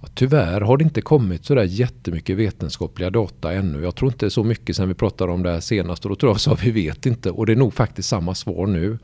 Ja, 0.00 0.08
tyvärr 0.14 0.60
har 0.60 0.76
det 0.76 0.84
inte 0.84 1.02
kommit 1.02 1.44
så 1.44 1.54
där 1.54 1.64
jättemycket 1.64 2.36
vetenskapliga 2.36 3.10
data 3.10 3.52
ännu. 3.52 3.82
Jag 3.82 3.94
tror 3.94 4.10
inte 4.10 4.30
så 4.30 4.44
mycket 4.44 4.76
sen 4.76 4.88
vi 4.88 4.94
pratade 4.94 5.32
om 5.32 5.42
det 5.42 5.50
här 5.50 5.60
senast 5.60 6.04
och 6.04 6.08
då 6.08 6.16
tror 6.16 6.36
jag 6.44 6.52
att 6.52 6.62
vi 6.62 6.70
vet 6.70 7.06
inte 7.06 7.30
och 7.30 7.46
det 7.46 7.52
är 7.52 7.56
nog 7.56 7.74
faktiskt 7.74 8.08
samma 8.08 8.34
svar 8.34 8.66
nu. 8.66 8.98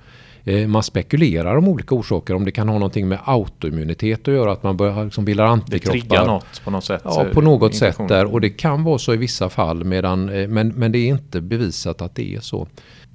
Eh, 0.48 0.68
man 0.68 0.82
spekulerar 0.82 1.56
om 1.56 1.68
olika 1.68 1.94
orsaker, 1.94 2.34
om 2.34 2.44
det 2.44 2.52
kan 2.52 2.68
ha 2.68 2.78
någonting 2.78 3.08
med 3.08 3.18
autoimmunitet 3.24 4.28
att 4.28 4.34
göra, 4.34 4.52
att 4.52 4.62
man 4.62 4.76
börjar 4.76 5.04
liksom 5.04 5.24
bildar 5.24 5.44
antikroppar. 5.44 5.94
Det 5.94 6.00
triggar 6.00 6.26
något 6.26 6.64
på 6.64 6.70
något 6.70 6.84
sätt? 6.84 7.02
Ja, 7.04 7.26
på 7.34 7.40
något 7.40 7.74
sätt 7.74 7.96
där. 8.08 8.32
Och 8.32 8.40
det 8.40 8.50
kan 8.50 8.84
vara 8.84 8.98
så 8.98 9.14
i 9.14 9.16
vissa 9.16 9.48
fall, 9.48 9.84
medan, 9.84 10.24
men, 10.24 10.68
men 10.68 10.92
det 10.92 10.98
är 10.98 11.08
inte 11.08 11.40
bevisat 11.40 12.02
att 12.02 12.14
det 12.14 12.34
är 12.34 12.40
så 12.40 12.66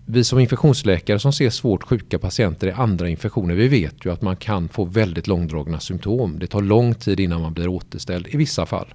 vi 0.06 0.24
som 0.24 0.40
infektionsläkare 0.40 1.20
som 1.20 1.34
ser 1.34 1.50
svårt 1.50 1.84
sjuka 1.84 2.20
patienter 2.20 2.68
i 2.68 2.72
andra 2.72 3.10
infektioner, 3.10 3.56
vi 3.56 3.68
vet 3.68 4.06
ju 4.06 4.12
att 4.12 4.22
man 4.22 4.36
kan 4.36 4.70
få 4.70 4.86
väldigt 4.86 5.28
långdragna 5.28 5.80
symptom. 5.80 6.40
Det 6.40 6.48
tar 6.48 6.62
lång 6.62 6.94
tid 6.94 7.20
innan 7.20 7.42
man 7.42 7.54
blir 7.54 7.68
återställd 7.68 8.28
i 8.28 8.38
vissa 8.38 8.66
fall. 8.66 8.88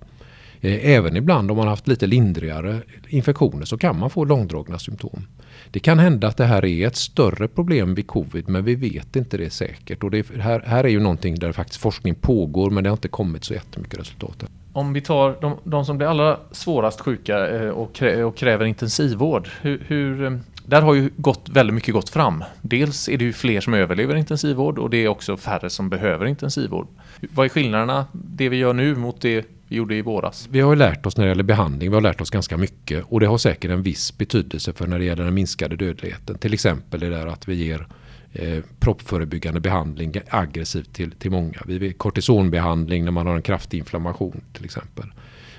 Eh, 0.66 0.90
även 0.90 1.16
ibland 1.16 1.50
om 1.50 1.56
man 1.56 1.68
haft 1.68 1.88
lite 1.88 2.06
lindrigare 2.06 2.80
infektioner 3.08 3.64
så 3.64 3.78
kan 3.78 3.99
man 3.99 4.11
få 4.11 4.25
långdragna 4.25 4.78
symptom. 4.78 5.26
Det 5.70 5.80
kan 5.80 5.99
hända 5.99 6.28
att 6.28 6.37
det 6.37 6.44
här 6.44 6.64
är 6.64 6.87
ett 6.87 6.96
större 6.96 7.49
problem 7.49 7.94
vid 7.94 8.06
covid 8.06 8.49
men 8.49 8.64
vi 8.64 8.75
vet 8.75 9.16
inte 9.16 9.37
det 9.37 9.50
säkert. 9.50 10.04
Och 10.04 10.11
det 10.11 10.26
här, 10.40 10.62
här 10.66 10.85
är 10.85 10.88
ju 10.88 11.00
någonting 11.00 11.35
där 11.35 11.52
faktiskt 11.52 11.80
forskning 11.80 12.14
pågår 12.14 12.70
men 12.70 12.85
det 12.85 12.90
har 12.90 12.96
inte 12.96 13.08
kommit 13.08 13.44
så 13.44 13.54
jättemycket 13.54 14.00
resultat. 14.00 14.44
Om 14.73 14.92
vi 14.92 15.00
tar 15.00 15.37
de, 15.40 15.58
de 15.64 15.85
som 15.85 15.99
blir 15.99 16.08
allra 16.08 16.38
svårast 16.50 17.00
sjuka 17.00 17.49
eh, 17.49 17.68
och, 17.68 17.94
krä, 17.94 18.25
och 18.25 18.37
kräver 18.37 18.64
intensivvård. 18.64 19.49
Hur, 19.61 19.82
hur, 19.87 20.40
där 20.66 20.82
har 20.82 20.94
ju 20.94 21.11
gått, 21.16 21.49
väldigt 21.49 21.75
mycket 21.75 21.94
gått 21.94 22.08
fram. 22.08 22.44
Dels 22.62 23.08
är 23.08 23.16
det 23.16 23.25
ju 23.25 23.32
fler 23.32 23.61
som 23.61 23.75
överlever 23.75 24.16
intensivvård 24.16 24.78
och 24.78 24.90
det 24.90 24.96
är 24.96 25.08
också 25.08 25.37
färre 25.37 25.70
som 25.70 25.88
behöver 25.88 26.26
intensivvård. 26.26 26.87
Vad 27.20 27.44
är 27.44 27.49
skillnaderna, 27.49 28.06
det 28.12 28.49
vi 28.49 28.56
gör 28.56 28.73
nu 28.73 28.94
mot 28.94 29.20
det 29.20 29.44
vi 29.68 29.76
gjorde 29.76 29.94
i 29.94 30.02
våras? 30.02 30.49
Vi 30.50 30.61
har 30.61 30.73
ju 30.73 30.76
lärt 30.76 31.06
oss 31.06 31.16
när 31.16 31.25
det 31.25 31.28
gäller 31.28 31.42
behandling, 31.42 31.90
vi 31.90 31.94
har 31.94 32.00
lärt 32.00 32.20
oss 32.20 32.30
ganska 32.30 32.56
mycket 32.56 33.04
och 33.08 33.20
det 33.20 33.26
har 33.26 33.38
säkert 33.38 33.70
en 33.70 33.82
viss 33.82 34.18
betydelse 34.18 34.73
för 34.73 34.87
när 34.87 34.99
det 34.99 35.04
gäller 35.04 35.25
den 35.25 35.35
minskade 35.35 35.76
dödligheten. 35.76 36.38
Till 36.38 36.54
exempel 36.54 37.00
det 37.00 37.11
där 37.11 37.26
att 37.26 37.49
vi 37.49 37.54
ger 37.54 37.87
eh, 38.32 38.64
proppförebyggande 38.80 39.61
behandling 39.61 40.14
aggressivt 40.28 40.94
till, 40.94 41.11
till 41.11 41.30
många. 41.30 41.62
Vi 41.66 41.78
vill 41.78 41.94
kortisonbehandling 41.94 43.04
när 43.04 43.12
man 43.12 43.26
har 43.26 43.37
en 43.37 43.42
kraftig 43.42 43.78
inflammation 43.78 44.40
till 44.52 44.64
exempel. 44.64 45.04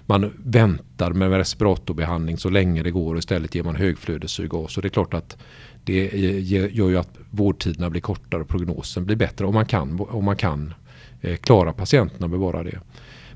Man 0.10 0.34
väntar 0.38 1.12
med 1.12 1.32
respiratorbehandling 1.32 2.38
så 2.38 2.50
länge 2.50 2.84
det 2.84 2.92
går 2.92 3.14
och 3.14 3.20
istället 3.20 3.56
ger 3.56 3.64
man 3.64 3.76
högflödessyrgas. 3.76 4.78
Och 4.78 4.82
det 4.82 4.88
är 4.88 4.90
klart 4.90 5.14
att 5.14 5.38
det 5.84 6.18
gör 6.74 6.90
ju 6.90 6.98
att 6.98 7.18
vårdtiderna 7.30 7.90
blir 7.90 8.02
kortare 8.02 8.42
och 8.42 8.48
prognosen 8.48 9.06
blir 9.06 9.16
bättre 9.16 9.46
om 9.46 9.54
man 9.54 9.66
kan, 9.66 10.00
om 10.10 10.26
man 10.26 10.36
kan 10.36 10.74
eh, 11.22 11.36
klara 11.36 11.74
patienterna 11.74 12.26
och 12.26 12.30
bevara 12.30 12.64
det. 12.64 12.80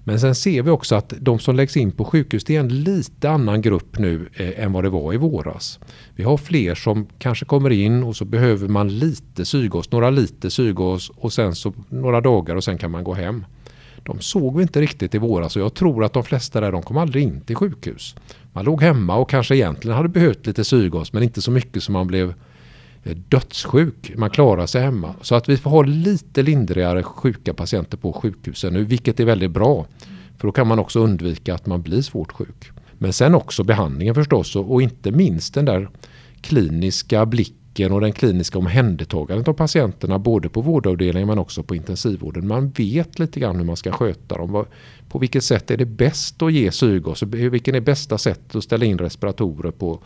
Men 0.03 0.19
sen 0.19 0.35
ser 0.35 0.61
vi 0.61 0.69
också 0.69 0.95
att 0.95 1.13
de 1.19 1.39
som 1.39 1.55
läggs 1.55 1.77
in 1.77 1.91
på 1.91 2.05
sjukhus 2.05 2.43
det 2.43 2.55
är 2.55 2.59
en 2.59 2.83
lite 2.83 3.29
annan 3.29 3.61
grupp 3.61 3.99
nu 3.99 4.29
eh, 4.33 4.63
än 4.63 4.73
vad 4.73 4.83
det 4.83 4.89
var 4.89 5.13
i 5.13 5.17
våras. 5.17 5.79
Vi 6.15 6.23
har 6.23 6.37
fler 6.37 6.75
som 6.75 7.07
kanske 7.19 7.45
kommer 7.45 7.69
in 7.69 8.03
och 8.03 8.15
så 8.15 8.25
behöver 8.25 8.67
man 8.67 8.99
lite 8.99 9.45
syrgas, 9.45 9.91
några 9.91 10.09
liter 10.09 10.49
syrgas 10.49 11.09
och 11.09 11.33
sen 11.33 11.55
så 11.55 11.73
några 11.89 12.21
dagar 12.21 12.55
och 12.55 12.63
sen 12.63 12.77
kan 12.77 12.91
man 12.91 13.03
gå 13.03 13.13
hem. 13.13 13.45
De 14.03 14.20
såg 14.20 14.58
vi 14.58 14.62
inte 14.62 14.81
riktigt 14.81 15.15
i 15.15 15.17
våras 15.17 15.55
och 15.55 15.62
jag 15.62 15.74
tror 15.74 16.03
att 16.03 16.13
de 16.13 16.24
flesta 16.24 16.62
där 16.62 16.72
de 16.72 16.81
kom 16.81 16.98
aldrig 16.98 17.24
in 17.24 17.41
till 17.41 17.55
sjukhus. 17.55 18.15
Man 18.53 18.65
låg 18.65 18.81
hemma 18.81 19.15
och 19.15 19.29
kanske 19.29 19.55
egentligen 19.55 19.98
hade 19.98 20.10
behövt 20.10 20.48
lite 20.48 20.63
syrgas 20.63 21.13
men 21.13 21.24
inte 21.24 21.41
så 21.41 21.51
mycket 21.51 21.84
som 21.84 21.93
man 21.93 22.08
blev 22.08 22.34
eh, 23.03 23.15
dödssjuk. 23.15 24.12
Man 24.15 24.29
klarar 24.29 24.65
sig 24.65 24.81
hemma. 24.81 25.15
Så 25.22 25.36
att 25.36 25.50
vi 25.50 25.58
får 25.58 25.70
ha 25.70 25.81
lite 25.81 26.41
lindrigare 26.41 27.03
sjuka 27.03 27.53
patienter 27.53 27.98
på 27.98 28.13
sjukhusen 28.13 28.74
nu, 28.74 28.84
vilket 28.84 29.20
är 29.20 29.25
väldigt 29.25 29.51
bra. 29.51 29.86
För 30.38 30.48
då 30.48 30.51
kan 30.51 30.67
man 30.67 30.79
också 30.79 31.00
undvika 31.00 31.55
att 31.55 31.65
man 31.65 31.81
blir 31.81 32.01
svårt 32.01 32.31
sjuk. 32.31 32.72
Men 32.93 33.13
sen 33.13 33.36
också 33.36 33.63
behandlingen 33.63 34.15
förstås 34.15 34.55
och, 34.55 34.72
och 34.72 34.81
inte 34.81 35.12
minst 35.12 35.53
den 35.53 35.65
där 35.65 35.89
kliniska 36.41 37.25
blicken 37.25 37.60
kliniken 37.73 37.93
och 37.93 38.01
den 38.01 38.11
kliniska 38.11 38.57
omhändertagandet 38.59 39.47
av 39.47 39.53
patienterna 39.53 40.19
både 40.19 40.49
på 40.49 40.61
vårdavdelningen 40.61 41.27
men 41.27 41.39
också 41.39 41.63
på 41.63 41.75
intensivvården. 41.75 42.47
Man 42.47 42.69
vet 42.69 43.19
lite 43.19 43.39
grann 43.39 43.57
hur 43.57 43.65
man 43.65 43.77
ska 43.77 43.91
sköta 43.91 44.37
dem. 44.37 44.65
På 45.09 45.19
vilket 45.19 45.43
sätt 45.43 45.71
är 45.71 45.77
det 45.77 45.85
bäst 45.85 46.41
att 46.41 46.53
ge 46.53 46.71
syrgas? 46.71 47.23
Vilken 47.23 47.75
är 47.75 47.81
bästa 47.81 48.17
sättet 48.17 48.55
att 48.55 48.63
ställa 48.63 48.85
in 48.85 48.97
respiratorer 48.97 49.71
på? 49.71 49.99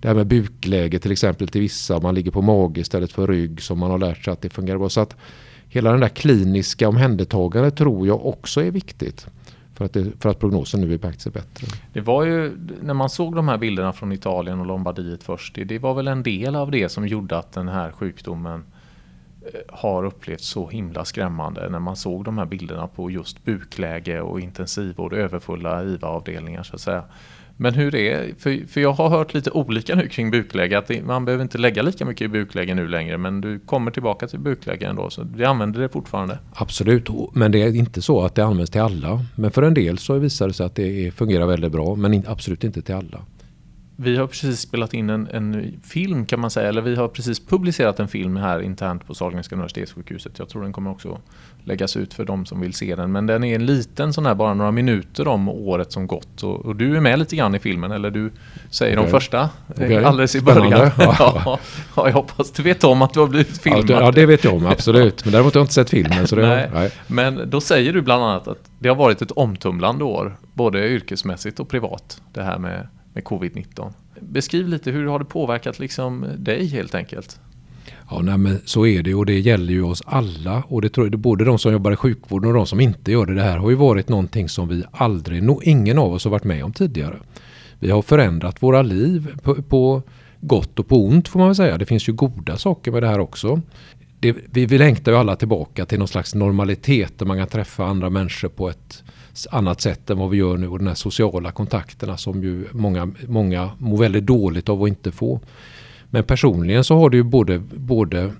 Det 0.00 0.08
här 0.08 0.14
med 0.14 0.26
bukläge 0.26 0.98
till 0.98 1.12
exempel 1.12 1.48
till 1.48 1.60
vissa. 1.60 2.00
Man 2.00 2.14
ligger 2.14 2.30
på 2.30 2.42
mage 2.42 2.80
istället 2.80 3.12
för 3.12 3.26
rygg 3.26 3.62
som 3.62 3.78
man 3.78 3.90
har 3.90 3.98
lärt 3.98 4.24
sig 4.24 4.32
att 4.32 4.42
det 4.42 4.50
fungerar 4.50 4.78
bra. 4.78 4.88
Så 4.88 5.00
att 5.00 5.16
hela 5.68 5.90
den 5.90 6.00
där 6.00 6.08
kliniska 6.08 6.88
omhändertagandet 6.88 7.76
tror 7.76 8.06
jag 8.06 8.26
också 8.26 8.60
är 8.62 8.70
viktigt. 8.70 9.26
För 9.74 9.84
att, 9.84 9.92
det, 9.92 10.22
för 10.22 10.28
att 10.28 10.38
prognosen 10.38 10.80
nu 10.80 10.94
är 10.94 10.98
faktiskt 10.98 11.32
bättre. 11.32 11.66
Det 11.92 12.00
var 12.00 12.24
ju, 12.24 12.56
när 12.82 12.94
man 12.94 13.10
såg 13.10 13.34
de 13.34 13.48
här 13.48 13.58
bilderna 13.58 13.92
från 13.92 14.12
Italien 14.12 14.60
och 14.60 14.66
Lombardiet 14.66 15.22
först, 15.22 15.54
det, 15.54 15.64
det 15.64 15.78
var 15.78 15.94
väl 15.94 16.08
en 16.08 16.22
del 16.22 16.56
av 16.56 16.70
det 16.70 16.88
som 16.88 17.06
gjorde 17.06 17.38
att 17.38 17.52
den 17.52 17.68
här 17.68 17.92
sjukdomen 17.92 18.64
eh, 19.42 19.60
har 19.68 20.04
upplevts 20.04 20.46
så 20.46 20.68
himla 20.68 21.04
skrämmande 21.04 21.68
när 21.68 21.78
man 21.78 21.96
såg 21.96 22.24
de 22.24 22.38
här 22.38 22.46
bilderna 22.46 22.86
på 22.86 23.10
just 23.10 23.44
bukläge 23.44 24.20
och 24.20 24.40
intensivvård, 24.40 25.12
överfulla 25.12 25.84
IVA-avdelningar 25.84 26.62
så 26.62 26.74
att 26.74 26.80
säga. 26.80 27.04
Men 27.56 27.74
hur 27.74 27.94
är 27.94 28.34
för, 28.38 28.66
för 28.66 28.80
jag 28.80 28.92
har 28.92 29.08
hört 29.08 29.34
lite 29.34 29.50
olika 29.50 29.94
nu 29.94 30.08
kring 30.08 30.30
bukläge, 30.30 30.78
att 30.78 30.86
det, 30.86 31.02
man 31.02 31.24
behöver 31.24 31.42
inte 31.42 31.58
lägga 31.58 31.82
lika 31.82 32.04
mycket 32.04 32.24
i 32.24 32.28
bukläge 32.28 32.74
nu 32.74 32.88
längre, 32.88 33.18
men 33.18 33.40
du 33.40 33.58
kommer 33.58 33.90
tillbaka 33.90 34.26
till 34.26 34.38
bukläge 34.38 34.86
ändå, 34.86 35.10
så 35.10 35.26
vi 35.36 35.44
använder 35.44 35.80
det 35.80 35.88
fortfarande. 35.88 36.38
Absolut, 36.52 37.08
men 37.32 37.52
det 37.52 37.62
är 37.62 37.76
inte 37.76 38.02
så 38.02 38.22
att 38.22 38.34
det 38.34 38.44
används 38.44 38.70
till 38.70 38.80
alla. 38.80 39.24
Men 39.34 39.50
för 39.50 39.62
en 39.62 39.74
del 39.74 39.98
så 39.98 40.18
visar 40.18 40.48
det 40.48 40.54
sig 40.54 40.66
att 40.66 40.74
det 40.74 41.14
fungerar 41.14 41.46
väldigt 41.46 41.72
bra, 41.72 41.94
men 41.94 42.24
absolut 42.26 42.64
inte 42.64 42.82
till 42.82 42.94
alla. 42.94 43.20
Vi 44.02 44.16
har 44.16 44.26
precis 44.26 44.60
spelat 44.60 44.94
in 44.94 45.10
en, 45.10 45.28
en, 45.28 45.80
film 45.84 46.26
kan 46.26 46.40
man 46.40 46.50
säga, 46.50 46.68
eller 46.68 46.82
vi 46.82 46.96
har 46.96 47.08
precis 47.08 47.46
publicerat 47.46 48.00
en 48.00 48.08
film 48.08 48.36
här 48.36 48.62
internt 48.62 49.06
på 49.06 49.14
Sahlgrenska 49.14 49.54
universitetssjukhuset. 49.54 50.38
Jag 50.38 50.48
tror 50.48 50.62
den 50.62 50.72
kommer 50.72 50.90
också 50.90 51.18
läggas 51.64 51.96
ut 51.96 52.14
för 52.14 52.24
de 52.24 52.46
som 52.46 52.60
vill 52.60 52.74
se 52.74 52.94
den. 52.94 53.12
Men 53.12 53.26
den 53.26 53.44
är 53.44 53.54
en 53.54 53.66
liten 53.66 54.12
sån 54.12 54.26
här, 54.26 54.34
bara 54.34 54.54
några 54.54 54.70
minuter 54.70 55.28
om 55.28 55.48
året 55.48 55.92
som 55.92 56.06
gått. 56.06 56.42
Och, 56.42 56.66
och 56.66 56.76
du 56.76 56.96
är 56.96 57.00
med 57.00 57.18
lite 57.18 57.36
grann 57.36 57.54
i 57.54 57.58
filmen, 57.58 57.92
eller 57.92 58.10
du 58.10 58.32
säger 58.70 58.98
okay. 58.98 59.04
de 59.04 59.10
första 59.10 59.50
okay. 59.68 60.04
alldeles 60.04 60.34
i 60.34 60.40
början. 60.40 60.90
Ja. 60.98 61.58
ja, 61.96 62.06
jag 62.06 62.12
hoppas 62.12 62.50
du 62.50 62.62
vet 62.62 62.84
om 62.84 63.02
att 63.02 63.14
du 63.14 63.20
har 63.20 63.26
blivit 63.26 63.62
filmad. 63.62 63.90
Ja, 63.90 64.10
det 64.10 64.26
vet 64.26 64.44
jag 64.44 64.54
om, 64.54 64.66
absolut. 64.66 65.24
Men 65.24 65.32
däremot 65.32 65.54
har 65.54 65.58
jag 65.58 65.64
inte 65.64 65.74
sett 65.74 65.90
filmen. 65.90 66.26
Så 66.26 66.36
det, 66.36 66.46
nej. 66.48 66.70
nej. 66.74 66.90
Men 67.06 67.50
då 67.50 67.60
säger 67.60 67.92
du 67.92 68.02
bland 68.02 68.24
annat 68.24 68.48
att 68.48 68.70
det 68.78 68.88
har 68.88 68.96
varit 68.96 69.22
ett 69.22 69.30
omtumlande 69.30 70.04
år, 70.04 70.36
både 70.54 70.88
yrkesmässigt 70.88 71.60
och 71.60 71.68
privat, 71.68 72.22
det 72.32 72.42
här 72.42 72.58
med 72.58 72.88
med 73.12 73.24
covid-19. 73.24 73.92
Beskriv 74.20 74.68
lite 74.68 74.90
hur 74.90 75.06
har 75.06 75.18
det 75.18 75.24
påverkat 75.24 75.78
liksom 75.78 76.26
dig 76.38 76.66
helt 76.66 76.94
enkelt? 76.94 77.40
Ja, 78.10 78.20
nej, 78.22 78.38
men 78.38 78.60
så 78.64 78.86
är 78.86 79.02
det 79.02 79.14
och 79.14 79.26
det 79.26 79.40
gäller 79.40 79.72
ju 79.72 79.82
oss 79.82 80.02
alla 80.06 80.62
och 80.68 80.82
det 80.82 80.88
tror 80.88 81.06
jag, 81.06 81.18
både 81.18 81.44
de 81.44 81.58
som 81.58 81.72
jobbar 81.72 81.92
i 81.92 81.96
sjukvården 81.96 82.48
och 82.48 82.54
de 82.54 82.66
som 82.66 82.80
inte 82.80 83.12
gör 83.12 83.26
det. 83.26 83.34
Det 83.34 83.42
här 83.42 83.58
har 83.58 83.70
ju 83.70 83.76
varit 83.76 84.08
någonting 84.08 84.48
som 84.48 84.68
vi 84.68 84.84
aldrig, 84.90 85.42
no, 85.42 85.60
ingen 85.62 85.98
av 85.98 86.12
oss 86.12 86.24
har 86.24 86.30
varit 86.30 86.44
med 86.44 86.64
om 86.64 86.72
tidigare. 86.72 87.16
Vi 87.78 87.90
har 87.90 88.02
förändrat 88.02 88.62
våra 88.62 88.82
liv 88.82 89.36
på, 89.42 89.54
på 89.54 90.02
gott 90.40 90.78
och 90.78 90.88
på 90.88 91.04
ont 91.04 91.28
får 91.28 91.38
man 91.38 91.48
väl 91.48 91.56
säga. 91.56 91.78
Det 91.78 91.86
finns 91.86 92.08
ju 92.08 92.12
goda 92.12 92.56
saker 92.56 92.92
med 92.92 93.02
det 93.02 93.08
här 93.08 93.18
också. 93.18 93.60
Det, 94.20 94.36
vi, 94.50 94.66
vi 94.66 94.78
längtar 94.78 95.12
ju 95.12 95.18
alla 95.18 95.36
tillbaka 95.36 95.86
till 95.86 95.98
någon 95.98 96.08
slags 96.08 96.34
normalitet 96.34 97.18
där 97.18 97.26
man 97.26 97.38
kan 97.38 97.48
träffa 97.48 97.84
andra 97.84 98.10
människor 98.10 98.48
på 98.48 98.70
ett 98.70 99.02
annat 99.50 99.80
sätt 99.80 100.10
än 100.10 100.18
vad 100.18 100.30
vi 100.30 100.36
gör 100.36 100.56
nu. 100.56 100.68
Och 100.68 100.78
de 100.78 100.86
här 100.86 100.94
sociala 100.94 101.52
kontakterna 101.52 102.16
som 102.16 102.42
ju 102.42 102.64
många, 102.72 103.12
många 103.28 103.70
mår 103.78 103.98
väldigt 103.98 104.26
dåligt 104.26 104.68
av 104.68 104.82
att 104.82 104.88
inte 104.88 105.12
få. 105.12 105.40
Men 106.10 106.24
personligen 106.24 106.84
så 106.84 106.96
har 106.96 107.10
det 107.10 107.16
ju 107.16 107.22
både, 107.22 107.58
både 107.58 108.32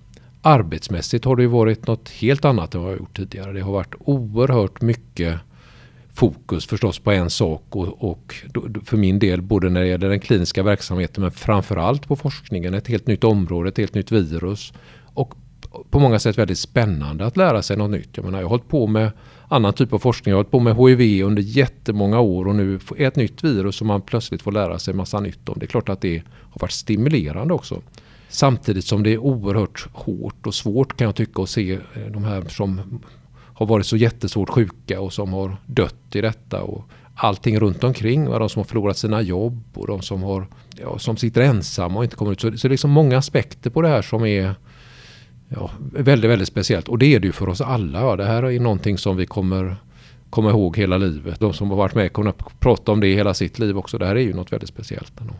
arbetsmässigt 0.43 1.25
har 1.25 1.37
det 1.37 1.43
ju 1.43 1.49
varit 1.49 1.87
något 1.87 2.09
helt 2.09 2.45
annat 2.45 2.75
än 2.75 2.83
vad 2.83 2.93
jag 2.93 2.99
gjort 2.99 3.17
tidigare. 3.17 3.53
Det 3.53 3.61
har 3.61 3.73
varit 3.73 3.95
oerhört 3.99 4.81
mycket 4.81 5.41
fokus 6.15 6.67
förstås 6.67 6.99
på 6.99 7.13
en 7.13 7.31
sak 7.31 7.63
och, 7.71 8.11
och, 8.11 8.35
för 8.85 8.97
min 8.97 9.19
del 9.19 9.43
både 9.43 9.71
när 9.71 9.81
det 9.81 9.87
gäller 9.87 10.09
den 10.09 10.21
kliniska 10.21 10.63
verksamheten 10.63 11.23
men 11.23 11.31
framförallt 11.31 12.09
på 12.09 12.17
forskningen. 12.17 12.75
Ett 12.75 12.89
helt 12.89 13.07
nytt 13.07 13.25
område, 13.25 13.69
ett 13.69 13.79
helt 13.79 13.95
nytt 13.95 14.13
virus 14.13 14.73
på 15.91 15.99
många 15.99 16.19
sätt 16.19 16.39
väldigt 16.39 16.59
spännande 16.59 17.27
att 17.27 17.37
lära 17.37 17.63
sig 17.63 17.77
något 17.77 17.91
nytt. 17.91 18.17
Jag 18.17 18.25
menar 18.25 18.39
jag 18.39 18.45
har 18.45 18.51
hållit 18.51 18.69
på 18.69 18.87
med 18.87 19.11
annan 19.49 19.73
typ 19.73 19.93
av 19.93 19.99
forskning. 19.99 20.31
Jag 20.31 20.37
har 20.37 20.39
hållit 20.39 20.51
på 20.51 20.61
med 20.61 20.77
HIV 20.77 21.25
under 21.25 21.43
jättemånga 21.43 22.21
år 22.21 22.49
och 22.49 22.55
nu 22.55 22.81
är 22.97 23.07
ett 23.07 23.17
nytt 23.17 23.45
virus 23.45 23.77
som 23.77 23.87
man 23.87 24.01
plötsligt 24.01 24.43
får 24.43 24.53
lära 24.53 24.79
sig 24.79 24.95
massa 24.95 25.21
nytt 25.21 25.49
om. 25.49 25.57
Det 25.59 25.65
är 25.65 25.69
klart 25.69 25.89
att 25.89 26.01
det 26.01 26.23
har 26.27 26.61
varit 26.61 26.73
stimulerande 26.73 27.55
också. 27.55 27.83
Samtidigt 28.29 28.85
som 28.85 29.03
det 29.03 29.11
är 29.11 29.19
oerhört 29.19 29.89
hårt 29.93 30.47
och 30.47 30.55
svårt 30.55 30.97
kan 30.97 31.05
jag 31.05 31.15
tycka 31.15 31.43
att 31.43 31.49
se 31.49 31.73
eh, 31.73 32.07
de 32.11 32.25
här 32.25 32.43
som 32.49 33.01
har 33.55 33.67
varit 33.67 33.87
så 33.87 33.97
jättesvårt 33.97 34.51
sjuka 34.51 35.01
och 35.01 35.13
som 35.13 35.33
har 35.33 35.57
dött 35.67 36.15
i 36.17 36.21
detta. 36.21 36.63
Och 36.63 36.85
allting 37.15 37.61
runt 37.61 37.85
omkring. 37.85 38.25
De 38.25 38.49
som 38.49 38.61
har 38.61 38.65
förlorat 38.65 38.99
sina 38.99 39.23
jobb 39.23 39.63
och 39.75 39.87
de 39.87 40.03
som, 40.03 40.23
har, 40.23 40.47
ja, 40.81 40.99
som 40.99 41.17
sitter 41.17 41.41
ensamma 41.41 41.99
och 41.99 42.05
inte 42.05 42.17
kommer 42.17 42.33
ut. 42.33 42.41
Så, 42.41 42.47
så 42.47 42.69
det 42.69 42.69
är 42.69 42.71
liksom 42.71 42.91
många 42.91 43.19
aspekter 43.19 43.71
på 43.71 43.83
det 43.83 43.89
här 43.89 44.03
som 44.03 44.27
är 44.27 44.55
ja, 45.55 45.71
väldigt, 45.93 46.31
väldigt 46.31 46.49
speciellt. 46.49 46.89
Och 46.89 46.99
det 46.99 47.15
är 47.15 47.21
det 47.21 47.27
ju 47.27 47.33
för 47.33 47.49
oss 47.49 47.61
alla. 47.61 48.17
Det 48.17 48.25
här 48.25 48.43
är 48.43 48.61
någonting 48.61 48.99
som 48.99 49.17
vi 49.17 49.27
kommer 49.27 49.77
komma 50.31 50.51
ihåg 50.51 50.77
hela 50.77 50.99
livet. 50.99 51.41
De 51.41 51.53
som 51.53 51.71
har 51.71 51.77
varit 51.77 51.95
med 51.95 52.13
kommer 52.13 52.31
att 52.31 52.61
prata 52.61 52.93
om 52.93 53.01
det 53.01 53.15
hela 53.15 53.35
sitt 53.35 53.59
liv 53.59 53.79
också. 53.79 53.99
Det 53.99 54.07
här 54.07 54.17
är 54.17 54.21
ju 54.21 54.35
något 54.35 54.53
väldigt 54.53 54.69
speciellt. 54.69 55.21
Ändå. 55.21 55.35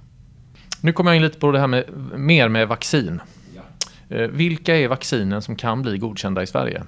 Nu 0.81 0.93
kommer 0.93 1.11
jag 1.11 1.17
in 1.17 1.23
lite 1.23 1.39
på 1.39 1.53
det 1.53 1.61
här 1.61 1.67
med 1.67 1.85
mer 2.17 2.49
med 2.49 2.69
vaccin. 2.69 3.21
Ja. 3.57 4.17
Eh, 4.17 4.29
vilka 4.29 4.77
är 4.77 4.89
vaccinen 4.89 5.43
som 5.43 5.57
kan 5.57 5.83
bli 5.83 5.99
godkända 5.99 6.43
i 6.43 6.47
Sverige? 6.47 6.83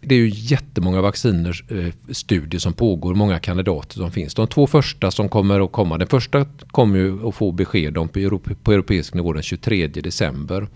Det 0.00 0.14
är 0.14 0.18
ju 0.18 0.30
jättemånga 0.34 1.00
vacciner, 1.00 1.64
eh, 1.68 2.12
studier 2.14 2.60
som 2.60 2.72
pågår, 2.72 3.14
många 3.14 3.38
kandidater 3.38 3.94
som 3.94 4.10
finns. 4.10 4.34
De 4.34 4.46
två 4.46 4.66
första 4.66 5.10
som 5.10 5.28
kommer 5.28 5.64
att 5.64 5.72
komma, 5.72 5.98
den 5.98 6.08
första 6.08 6.46
kommer 6.66 6.98
ju 6.98 7.28
att 7.28 7.34
få 7.34 7.52
besked 7.52 7.98
om 7.98 8.08
på, 8.08 8.18
Europe, 8.18 8.54
på 8.54 8.72
europeisk 8.72 9.14
nivå 9.14 9.32
den 9.32 9.42
23 9.42 9.86
december. 9.86 10.68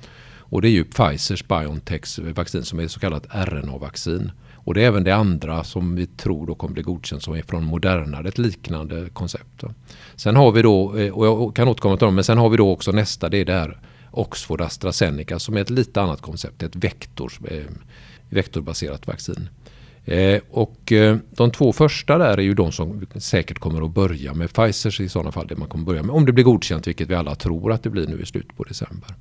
Och 0.52 0.62
det 0.62 0.68
är 0.68 0.70
ju 0.70 0.84
Pfizers 0.84 1.44
Biontechs 1.48 2.18
vaccin 2.18 2.64
som 2.64 2.80
är 2.80 2.88
så 2.88 3.00
kallat 3.00 3.26
RNA-vaccin. 3.30 4.32
Och 4.54 4.74
det 4.74 4.82
är 4.82 4.86
även 4.86 5.04
det 5.04 5.14
andra 5.14 5.64
som 5.64 5.96
vi 5.96 6.06
tror 6.06 6.46
då 6.46 6.54
kommer 6.54 6.74
bli 6.74 6.82
godkänt 6.82 7.22
som 7.22 7.34
är 7.34 7.42
från 7.42 7.64
Moderna, 7.64 8.20
ett 8.20 8.38
liknande 8.38 9.08
koncept. 9.12 9.64
Sen 10.16 10.36
har 10.36 10.52
vi 10.52 10.62
då, 10.62 10.96
eh, 10.98 11.12
och 11.12 11.26
jag 11.26 11.56
kan 11.56 11.68
återkomma 11.68 11.96
till 11.96 12.04
dem, 12.04 12.14
men 12.14 12.24
sen 12.24 12.38
har 12.38 12.48
vi 12.48 12.56
då 12.56 12.70
också 12.70 12.92
nästa, 12.92 13.28
det 13.28 13.38
är 13.38 13.44
det 13.44 13.52
här 13.52 13.80
Oxford 14.10 14.60
AstraZeneca 14.60 15.38
som 15.38 15.56
är 15.56 15.60
ett 15.60 15.70
lite 15.70 16.02
annat 16.02 16.20
koncept, 16.20 16.62
ett 16.62 16.76
vektor, 16.76 17.32
eh, 17.50 17.64
vektorbaserat 18.28 19.06
vaccin. 19.06 19.48
Eh, 20.04 20.40
och 20.50 20.92
eh, 20.92 21.16
de 21.30 21.50
två 21.50 21.72
första 21.72 22.18
där 22.18 22.38
är 22.38 22.42
ju 22.42 22.54
de 22.54 22.72
som 22.72 23.06
säkert 23.16 23.58
kommer 23.58 23.84
att 23.84 23.94
börja 23.94 24.34
med 24.34 24.52
Pfizers 24.52 25.00
i 25.00 25.08
sådana 25.08 25.32
fall. 25.32 25.46
Det 25.46 25.56
man 25.56 25.68
kommer 25.68 25.84
börja 25.84 26.02
med. 26.02 26.14
Om 26.14 26.26
det 26.26 26.32
blir 26.32 26.44
godkänt, 26.44 26.86
vilket 26.86 27.08
vi 27.08 27.14
alla 27.14 27.34
tror 27.34 27.72
att 27.72 27.82
det 27.82 27.90
blir 27.90 28.06
nu 28.06 28.22
i 28.22 28.26
slutet 28.26 28.56
på 28.56 28.64
december. 28.64 29.14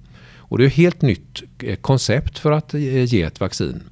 Och 0.51 0.57
det 0.57 0.63
är 0.63 0.67
ett 0.67 0.73
helt 0.73 1.01
nytt 1.01 1.43
eh, 1.63 1.75
koncept 1.75 2.39
för 2.39 2.51
att 2.51 2.73
eh, 2.73 3.03
ge 3.03 3.21
ett 3.21 3.39
vaccin. 3.39 3.83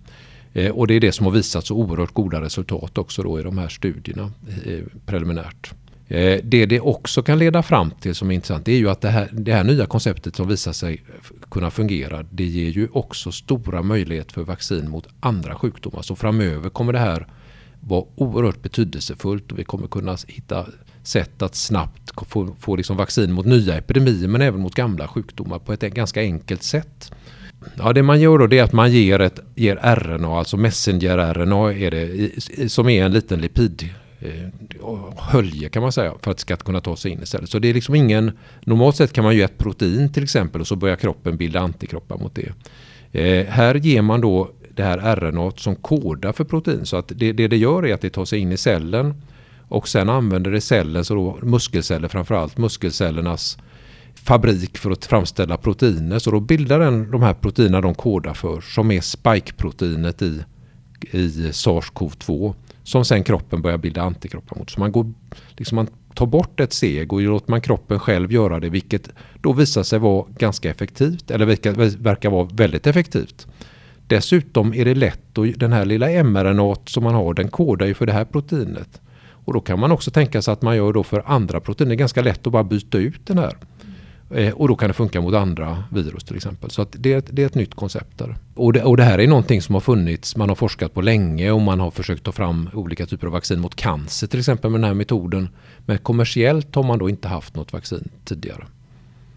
Eh, 0.54 0.72
och 0.72 0.88
det 0.88 0.94
är 0.94 1.00
det 1.00 1.12
som 1.12 1.26
har 1.26 1.34
visat 1.34 1.66
så 1.66 1.76
oerhört 1.76 2.14
goda 2.14 2.42
resultat 2.42 2.98
också 2.98 3.24
då 3.24 3.40
i 3.40 3.44
de 3.44 3.58
här 3.58 3.68
studierna 3.68 4.32
eh, 4.66 4.80
preliminärt. 5.06 5.74
Eh, 6.10 6.40
det 6.44 6.66
det 6.66 6.80
också 6.80 7.24
kan 7.24 7.40
leda 7.40 7.64
fram 7.64 7.92
till 7.92 8.16
som 8.16 8.32
är 8.32 8.36
intressant 8.36 8.66
det 8.66 8.72
är 8.72 8.78
ju 8.78 8.90
att 8.90 9.02
det 9.02 9.10
här, 9.10 9.30
det 9.32 9.54
här 9.54 9.64
nya 9.64 9.86
konceptet 9.86 10.36
som 10.36 10.48
visar 10.48 10.72
sig 10.72 11.04
kunna 11.52 11.72
fungera 11.72 12.24
det 12.32 12.44
ger 12.44 12.70
ju 12.70 12.88
också 12.92 13.32
stora 13.32 13.82
möjligheter 13.82 14.34
för 14.34 14.44
vaccin 14.44 14.90
mot 14.90 15.08
andra 15.20 15.56
sjukdomar. 15.56 16.02
Så 16.02 16.16
framöver 16.16 16.70
kommer 16.70 16.94
det 16.94 17.00
här 17.00 17.28
vara 17.80 18.06
oerhört 18.16 18.62
betydelsefullt 18.62 19.52
och 19.52 19.60
vi 19.60 19.64
kommer 19.64 19.88
kunna 19.88 20.18
hitta 20.28 20.66
sätt 21.04 21.42
att 21.42 21.56
snabbt 21.56 22.12
få, 22.28 22.56
få 22.60 22.76
liksom 22.76 22.98
vaccin 22.98 23.32
mot 23.32 23.46
nya 23.46 23.78
epidemier 23.78 24.28
men 24.28 24.42
även 24.42 24.62
mot 24.62 24.76
gamla 24.76 25.08
sjukdomar 25.08 25.60
på 25.60 25.74
ett 25.74 25.82
ganska 25.82 26.22
enkelt 26.22 26.64
sätt. 26.64 27.12
Ja, 27.78 27.94
det 27.94 28.04
man 28.04 28.22
gör 28.22 28.38
då 28.38 28.56
är 28.56 28.64
att 28.64 28.74
man 28.74 28.92
ger, 28.92 29.20
ett, 29.20 29.40
ger 29.56 29.76
RNA, 29.76 30.40
alltså 30.40 30.58
messenger-RNA 30.58 31.74
är 31.74 31.92
det, 31.92 32.72
som 32.72 32.90
är 32.90 33.06
en 33.06 33.12
liten 33.12 33.42
lipid 33.42 33.90
Eh, 34.22 34.48
hölje 35.18 35.70
kan 35.70 35.82
man 35.82 35.92
säga 35.92 36.14
för 36.22 36.32
att 36.32 36.38
det 36.38 36.42
ska 36.42 36.56
kunna 36.56 36.82
ta 36.82 36.96
sig 36.96 37.12
in 37.12 37.24
istället. 37.24 37.50
Så 37.50 37.60
det 37.60 37.70
är 37.70 37.74
liksom 37.74 37.96
ingen, 37.96 38.32
normalt 38.62 38.96
sett 38.96 39.14
kan 39.14 39.24
man 39.24 39.36
ge 39.36 39.42
ett 39.42 39.58
protein 39.58 40.14
till 40.14 40.24
exempel 40.24 40.62
och 40.62 40.68
så 40.68 40.76
börjar 40.76 40.96
kroppen 40.96 41.38
bilda 41.38 41.60
antikroppar 41.60 42.18
mot 42.18 42.36
det. 42.36 42.52
Eh, 43.12 43.46
här 43.46 43.76
ger 43.76 44.02
man 44.02 44.22
då 44.22 44.52
det 44.76 44.84
här 44.84 45.16
RNA 45.16 45.52
som 45.52 45.76
kodar 45.76 46.32
för 46.32 46.44
protein 46.44 46.86
så 46.86 46.98
att 46.98 47.12
det, 47.16 47.32
det 47.32 47.48
det 47.48 47.58
gör 47.58 47.86
är 47.86 47.94
att 47.94 48.02
det 48.02 48.10
tar 48.10 48.26
sig 48.26 48.40
in 48.40 48.52
i 48.52 48.58
cellen 48.58 49.22
och 49.70 49.88
sen 49.88 50.10
använder 50.10 50.52
det 50.52 50.62
cellen, 50.62 51.06
så 51.06 51.16
då 51.16 51.38
muskelceller 51.42 52.08
framförallt, 52.08 52.58
muskelcellernas 52.58 53.58
fabrik 54.16 54.78
för 54.78 54.92
att 54.92 55.06
framställa 55.06 55.58
proteiner. 55.58 56.20
Så 56.20 56.32
då 56.32 56.40
bildar 56.40 56.80
den 56.80 57.12
de 57.12 57.22
här 57.22 57.34
proteinerna 57.34 57.82
de 57.82 57.96
kodar 57.96 58.34
för 58.34 58.62
som 58.62 58.92
är 58.92 59.02
spike-proteinet 59.02 60.22
i, 60.22 60.44
i 61.12 61.28
SARS-CoV-2 61.52 62.54
som 62.90 63.06
sen 63.06 63.24
kroppen 63.24 63.62
börjar 63.62 63.78
bilda 63.78 64.02
antikroppar 64.02 64.58
mot. 64.58 64.70
Så 64.70 64.80
man, 64.80 64.92
går, 64.92 65.14
liksom 65.58 65.76
man 65.76 65.88
tar 66.14 66.26
bort 66.26 66.60
ett 66.60 66.74
seg 66.74 67.14
och 67.14 67.22
låter 67.22 67.52
man 67.52 67.62
kroppen 67.62 68.00
själv 68.00 68.32
göra 68.32 68.60
det 68.60 68.70
vilket 68.70 69.10
då 69.42 69.54
visar 69.54 69.84
sig 69.84 70.00
vara 70.00 70.26
ganska 70.38 70.70
effektivt 70.70 71.32
eller 71.32 71.46
verkar, 71.46 71.72
verkar 72.04 72.30
vara 72.30 72.50
väldigt 72.54 72.88
effektivt. 72.88 73.48
Dessutom 74.08 74.74
är 74.74 74.86
det 74.86 74.96
lätt 74.96 75.38
och 75.38 75.48
den 75.48 75.74
här 75.74 75.86
lilla 75.86 76.24
mRNA 76.24 76.76
som 76.86 77.04
man 77.04 77.16
har 77.16 77.34
den 77.34 77.48
kodar 77.48 77.86
ju 77.86 77.94
för 77.94 78.06
det 78.06 78.14
här 78.14 78.26
proteinet. 78.26 79.02
Och 79.46 79.54
då 79.54 79.62
kan 79.62 79.80
man 79.80 79.92
också 79.92 80.12
tänka 80.12 80.42
sig 80.42 80.52
att 80.52 80.62
man 80.62 80.76
gör 80.76 80.94
då 80.94 81.04
för 81.04 81.24
andra 81.26 81.60
proteiner. 81.60 81.90
Det 81.90 81.96
är 81.96 81.98
ganska 81.98 82.22
lätt 82.22 82.48
att 82.48 82.54
bara 82.54 82.64
byta 82.64 82.98
ut 82.98 83.26
den 83.26 83.38
här. 83.38 83.58
Eh, 84.32 84.54
och 84.54 84.68
då 84.68 84.76
kan 84.76 84.88
det 84.88 84.94
funka 84.94 85.22
mot 85.22 85.34
andra 85.34 85.84
virus 85.92 86.24
till 86.24 86.36
exempel. 86.36 86.70
Så 86.72 86.86
det, 86.92 87.14
är, 87.14 87.24
det 87.30 87.42
är 87.42 87.46
ett 87.46 87.56
nytt 87.56 87.76
koncept 87.76 88.18
där. 88.18 88.36
Och 88.56 88.74
det, 88.74 88.84
och 88.84 88.98
det, 88.98 89.04
här 89.04 89.20
är 89.20 89.28
någonting 89.28 89.62
som 89.62 89.76
har 89.76 89.80
funnits, 89.80 90.36
man 90.36 90.50
har 90.50 90.56
forskat 90.56 90.94
på 90.94 91.02
länge 91.02 91.52
och 91.52 91.62
man 91.62 91.80
har 91.80 91.92
försökt 91.92 92.24
ta 92.24 92.32
fram 92.32 92.70
olika 92.74 93.06
typer 93.06 93.28
av 93.28 93.34
vaccin 93.34 93.60
mot 93.60 93.76
cancer 93.76 94.28
till 94.28 94.40
exempel 94.40 94.72
med 94.72 94.82
den 94.82 94.88
här 94.88 94.94
metoden. 94.94 95.50
Men 95.86 95.98
kommersiellt 95.98 96.76
har 96.76 96.84
man 96.84 97.00
då 97.00 97.10
inte 97.10 97.28
haft 97.28 97.56
något 97.56 97.74
vaccin 97.74 98.10
tidigare. 98.26 98.66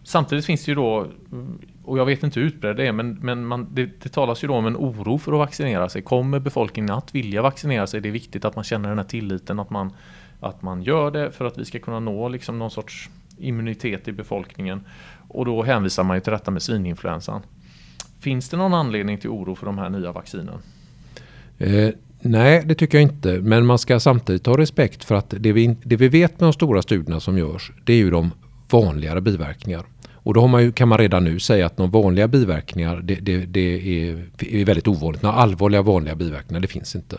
Samtidigt 0.05 0.46
finns 0.46 0.64
det 0.64 0.70
ju 0.70 0.74
då, 0.74 1.07
och 1.85 1.98
jag 1.98 2.07
vet 2.07 2.22
inte 2.22 2.40
hur 2.40 2.46
utbredd 2.46 2.76
det 2.76 2.87
är, 2.87 2.92
men, 2.92 3.18
men 3.22 3.46
man, 3.46 3.68
det, 3.74 4.02
det 4.02 4.09
talas 4.09 4.44
ju 4.44 4.48
då 4.48 4.55
om 4.55 4.66
en 4.66 4.76
oro 4.76 5.18
för 5.18 5.33
att 5.33 5.38
vaccinera 5.38 5.88
sig. 5.88 6.02
Kommer 6.02 6.38
befolkningen 6.38 6.94
att 6.94 7.14
vilja 7.14 7.42
vaccinera 7.42 7.87
sig? 7.87 8.00
Det 8.00 8.09
är 8.09 8.12
viktigt 8.12 8.44
att 8.44 8.57
man 8.57 8.64
känner 8.64 8.88
den 8.88 8.98
här 8.98 9.05
tilliten, 9.05 9.61
att 9.61 9.70
man, 9.70 9.92
att 10.40 10.62
man 10.62 10.83
gör 10.83 11.11
det 11.11 11.31
för 11.31 11.44
att 11.44 11.59
vi 11.59 11.64
ska 11.64 11.78
kunna 11.78 12.00
nå 12.00 12.28
liksom 12.28 12.59
någon 12.59 12.70
sorts 12.70 13.11
immunitet 13.42 14.09
i 14.09 14.12
befolkningen. 14.12 14.81
Och 15.28 15.44
då 15.44 15.62
hänvisar 15.62 16.05
man 16.05 16.16
ju 16.16 16.20
till 16.20 16.33
detta 16.33 16.50
med 16.50 16.62
svininfluensan. 16.62 17.42
Finns 18.20 18.48
det 18.48 18.57
någon 18.57 18.74
anledning 18.74 19.18
till 19.18 19.31
oro 19.31 19.55
för 19.55 19.66
de 19.66 19.78
här 19.78 19.90
nya 19.90 20.12
vaccinen? 20.12 20.59
Eh, 21.59 21.88
nej, 22.20 22.62
det 22.64 22.74
tycker 22.74 22.98
jag 22.98 23.02
inte. 23.02 23.40
Men 23.40 23.66
man 23.66 23.78
ska 23.78 24.00
samtidigt 24.00 24.46
ha 24.46 24.59
respekt 24.59 25.05
för 25.05 25.14
att 25.14 25.35
det 25.38 25.52
vi, 25.52 25.76
det 25.85 25.96
vi 25.96 26.09
vet 26.09 26.40
med 26.40 26.46
de 26.46 26.52
stora 26.52 26.83
studierna 26.83 27.20
som 27.20 27.38
görs, 27.38 27.72
det 27.85 27.92
är 27.92 27.96
ju 27.96 28.11
de 28.11 28.31
vanligare 28.70 29.20
biverkningar. 29.20 29.83
Och 30.24 30.35
då 30.35 30.46
man 30.46 30.62
ju, 30.62 30.72
kan 30.72 30.88
man 30.88 30.98
redan 30.98 31.24
nu 31.24 31.40
säga 31.40 31.66
att 31.66 31.76
de 31.76 31.90
vanliga 31.90 32.28
biverkningar 32.28 33.00
det, 33.02 33.14
det, 33.14 33.46
det 33.46 33.61
är, 34.09 34.24
är, 34.38 34.64
väldigt 34.64 34.88
ovanligt. 34.88 35.22
Några 35.22 35.37
allvarliga 35.37 35.83
vanliga 35.83 36.14
biverkningar 36.14 36.61
det 36.61 36.68
finns 36.68 36.96
inte. 36.96 37.18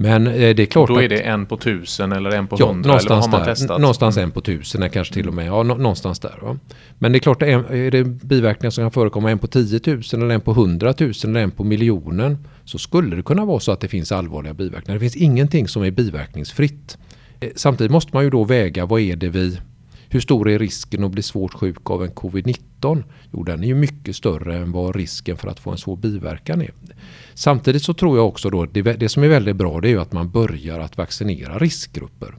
Men 0.00 0.26
eh, 0.26 0.32
det 0.32 0.62
är 0.62 0.66
klart 0.66 0.90
och 0.90 0.96
Då 0.96 1.02
är 1.02 1.08
det 1.08 1.20
en 1.20 1.46
på 1.46 1.56
tusen 1.56 2.12
eller 2.12 2.30
en 2.30 2.46
på 2.46 2.56
ja, 2.58 2.66
hundra? 2.66 2.98
Eller 2.98 3.08
vad 3.08 3.18
har 3.18 3.28
man 3.28 3.44
testat? 3.44 3.80
Någonstans 3.80 4.16
en 4.16 4.30
på 4.30 4.40
tusen, 4.40 4.90
kanske 4.90 5.14
till 5.14 5.28
och 5.28 5.34
med. 5.34 5.46
Ja, 5.46 5.62
någonstans 5.62 6.20
där. 6.20 6.38
Va? 6.42 6.58
Men 6.98 7.12
det 7.12 7.18
är 7.18 7.20
klart, 7.20 7.42
är, 7.42 7.72
är 7.72 7.90
det 7.90 8.04
biverkningar 8.04 8.70
som 8.70 8.84
kan 8.84 8.90
förekomma 8.90 9.30
en 9.30 9.38
på 9.38 9.46
10 9.46 9.80
000 9.86 10.02
eller 10.12 10.34
en 10.34 10.40
på 10.40 10.50
100 10.50 10.94
000 10.98 11.12
eller 11.24 11.40
en 11.40 11.50
på 11.50 11.64
miljonen 11.64 12.46
så 12.64 12.78
skulle 12.78 13.16
det 13.16 13.22
kunna 13.22 13.44
vara 13.44 13.60
så 13.60 13.72
att 13.72 13.80
det 13.80 13.88
finns 13.88 14.12
allvarliga 14.12 14.54
biverkningar. 14.54 14.94
Det 14.94 15.00
finns 15.00 15.16
ingenting 15.16 15.68
som 15.68 15.82
är 15.82 15.90
biverkningsfritt. 15.90 16.98
Eh, 17.40 17.50
samtidigt 17.56 17.92
måste 17.92 18.10
man 18.14 18.24
ju 18.24 18.30
då 18.30 18.44
väga 18.44 18.86
vad 18.86 19.00
är 19.00 19.16
det 19.16 19.28
vi 19.28 19.58
hur 20.12 20.20
stor 20.20 20.48
är 20.48 20.58
risken 20.58 21.04
att 21.04 21.10
bli 21.10 21.22
svårt 21.22 21.54
sjuk 21.54 21.90
av 21.90 22.04
en 22.04 22.10
covid-19? 22.10 23.02
Jo, 23.32 23.42
den 23.42 23.62
är 23.62 23.66
ju 23.66 23.74
mycket 23.74 24.16
större 24.16 24.56
än 24.56 24.72
vad 24.72 24.96
risken 24.96 25.36
för 25.36 25.48
att 25.48 25.60
få 25.60 25.70
en 25.70 25.78
svår 25.78 25.96
biverkan 25.96 26.62
är. 26.62 26.70
Samtidigt 27.34 27.82
så 27.82 27.94
tror 27.94 28.16
jag 28.16 28.28
också 28.28 28.50
då 28.50 28.66
det, 28.66 28.82
det 28.82 29.08
som 29.08 29.22
är 29.22 29.28
väldigt 29.28 29.56
bra 29.56 29.80
det 29.80 29.88
är 29.88 29.90
ju 29.90 30.00
att 30.00 30.12
man 30.12 30.30
börjar 30.30 30.80
att 30.80 30.96
vaccinera 30.96 31.58
riskgrupper. 31.58 32.34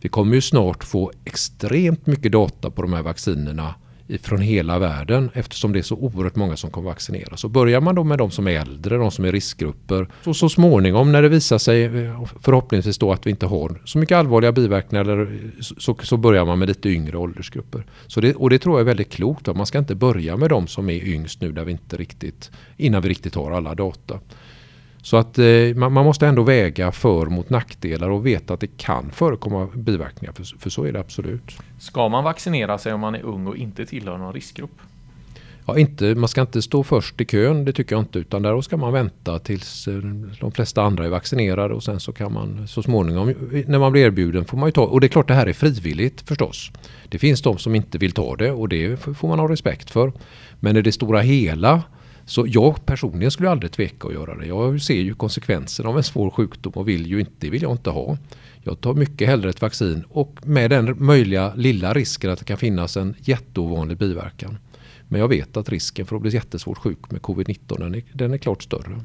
Vi 0.00 0.08
kommer 0.08 0.34
ju 0.34 0.40
snart 0.40 0.84
få 0.84 1.12
extremt 1.24 2.06
mycket 2.06 2.32
data 2.32 2.70
på 2.70 2.82
de 2.82 2.92
här 2.92 3.02
vaccinerna 3.02 3.74
från 4.18 4.40
hela 4.40 4.78
världen 4.78 5.30
eftersom 5.34 5.72
det 5.72 5.78
är 5.78 5.82
så 5.82 5.96
oerhört 5.96 6.36
många 6.36 6.56
som 6.56 6.70
kommer 6.70 6.88
vaccineras. 6.88 7.40
Så 7.40 7.48
börjar 7.48 7.80
man 7.80 7.94
då 7.94 8.04
med 8.04 8.18
de 8.18 8.30
som 8.30 8.48
är 8.48 8.60
äldre, 8.60 8.96
de 8.96 9.10
som 9.10 9.24
är 9.24 9.32
riskgrupper. 9.32 10.08
Så, 10.24 10.34
så 10.34 10.48
småningom 10.48 11.12
när 11.12 11.22
det 11.22 11.28
visar 11.28 11.58
sig 11.58 11.84
eh, 11.84 12.24
förhoppningsvis 12.40 12.98
då 12.98 13.12
att 13.12 13.26
vi 13.26 13.30
inte 13.30 13.46
har 13.46 13.82
så 13.84 13.98
mycket 13.98 14.16
allvarliga 14.16 14.52
biverkningar 14.52 15.28
så, 15.60 15.96
så 16.02 16.16
börjar 16.16 16.44
man 16.44 16.58
med 16.58 16.68
lite 16.68 16.88
yngre 16.88 17.16
åldersgrupper. 17.16 17.84
Så 18.06 18.20
det, 18.20 18.34
och 18.34 18.50
det 18.50 18.58
tror 18.58 18.74
jag 18.74 18.80
är 18.80 18.86
väldigt 18.86 19.12
klokt. 19.12 19.44
Då. 19.44 19.54
Man 19.54 19.66
ska 19.66 19.78
inte 19.78 19.94
börja 19.94 20.36
med 20.36 20.50
de 20.50 20.66
som 20.66 20.90
är 20.90 21.04
yngst 21.04 21.40
nu 21.40 21.52
där 21.52 21.64
vi 21.64 21.72
inte 21.72 21.96
riktigt, 21.96 22.50
innan 22.76 23.02
vi 23.02 23.08
riktigt 23.08 23.34
har 23.34 23.50
alla 23.50 23.74
data. 23.74 24.18
Så 25.02 25.16
att 25.16 25.38
eh, 25.38 25.74
man, 25.74 25.92
man, 25.92 26.04
måste 26.04 26.26
ändå 26.26 26.42
väga 26.42 26.92
för 26.92 27.26
mot 27.26 27.50
nackdelar 27.50 28.10
och 28.10 28.26
veta 28.26 28.54
att 28.54 28.60
det 28.60 28.76
kan 28.76 29.10
förekomma 29.10 29.68
biverkningar. 29.74 30.32
För, 30.32 30.44
för, 30.58 30.70
så 30.70 30.84
är 30.84 30.92
det 30.92 31.00
absolut. 31.00 31.58
Ska 31.78 32.08
man 32.08 32.24
vaccinera 32.24 32.78
sig 32.78 32.92
om 32.92 33.00
man 33.00 33.14
är 33.14 33.22
ung 33.22 33.46
och 33.46 33.56
inte 33.56 33.86
tillhör 33.86 34.18
någon 34.18 34.32
riskgrupp? 34.32 34.80
Ja, 35.66 35.78
inte, 35.78 36.14
man 36.14 36.28
ska 36.28 36.40
inte 36.40 36.62
stå 36.62 36.84
först 36.84 37.20
i 37.20 37.24
kön, 37.24 37.64
det 37.64 37.72
tycker 37.72 37.94
jag 37.94 38.02
inte. 38.02 38.18
Utan 38.18 38.42
där 38.42 38.60
ska 38.60 38.76
man 38.76 38.92
vänta 38.92 39.38
tills 39.38 39.88
eh, 39.88 39.94
de 40.40 40.52
flesta 40.52 40.82
andra 40.82 41.04
är 41.04 41.08
vaccinerade 41.08 41.74
och 41.74 41.82
sen 41.82 42.00
så 42.00 42.12
kan 42.12 42.32
man 42.32 42.68
så 42.68 42.82
småningom 42.82 43.34
när 43.66 43.78
man 43.78 43.92
blir 43.92 44.02
erbjuden 44.02 44.44
får 44.44 44.56
man 44.56 44.68
ju 44.68 44.72
ta. 44.72 44.82
Och 44.82 45.00
det 45.00 45.06
är 45.06 45.08
klart 45.08 45.28
det 45.28 45.34
här 45.34 45.46
är 45.46 45.52
frivilligt 45.52 46.20
förstås. 46.28 46.70
Det 47.08 47.18
finns 47.18 47.42
de 47.42 47.58
som 47.58 47.74
inte 47.74 47.98
vill 47.98 48.12
ta 48.12 48.36
det 48.36 48.50
och 48.50 48.68
det 48.68 49.00
får 49.00 49.28
man 49.28 49.38
ha 49.38 49.48
respekt 49.48 49.90
för. 49.90 50.12
Men 50.60 50.76
i 50.76 50.82
det 50.82 50.92
stora 50.92 51.20
hela 51.20 51.82
så 52.24 52.46
jag 52.48 52.86
personligen 52.86 53.30
skulle 53.30 53.50
aldrig 53.50 53.72
tveka 53.72 54.08
att 54.08 54.14
göra 54.14 54.36
det. 54.36 54.46
Jag 54.46 54.82
ser 54.82 55.00
ju 55.00 55.14
konsekvenserna 55.14 55.88
av 55.88 55.96
en 55.96 56.02
svår 56.02 56.30
sjukdom 56.30 56.72
och 56.72 56.88
vill 56.88 57.06
ju 57.06 57.20
inte, 57.20 57.32
det 57.38 57.50
vill 57.50 57.62
jag 57.62 57.72
inte 57.72 57.90
ha. 57.90 58.16
Jag 58.62 58.80
tar 58.80 58.94
mycket 58.94 59.28
hellre 59.28 59.50
ett 59.50 59.62
vaccin 59.62 60.04
och 60.08 60.36
med 60.44 60.70
den 60.70 61.04
möjliga 61.04 61.54
lilla 61.54 61.92
risken 61.92 62.30
att 62.30 62.38
det 62.38 62.44
kan 62.44 62.56
finnas 62.56 62.96
en 62.96 63.14
jätteovanlig 63.18 63.98
biverkan. 63.98 64.58
Men 65.08 65.20
jag 65.20 65.28
vet 65.28 65.56
att 65.56 65.68
risken 65.68 66.06
för 66.06 66.16
att 66.16 66.22
bli 66.22 66.30
jättesvårt 66.30 66.78
sjuk 66.78 67.10
med 67.10 67.20
covid-19 67.20 67.78
den 67.78 67.94
är, 67.94 68.02
den 68.12 68.32
är 68.32 68.38
klart 68.38 68.62
större. 68.62 69.04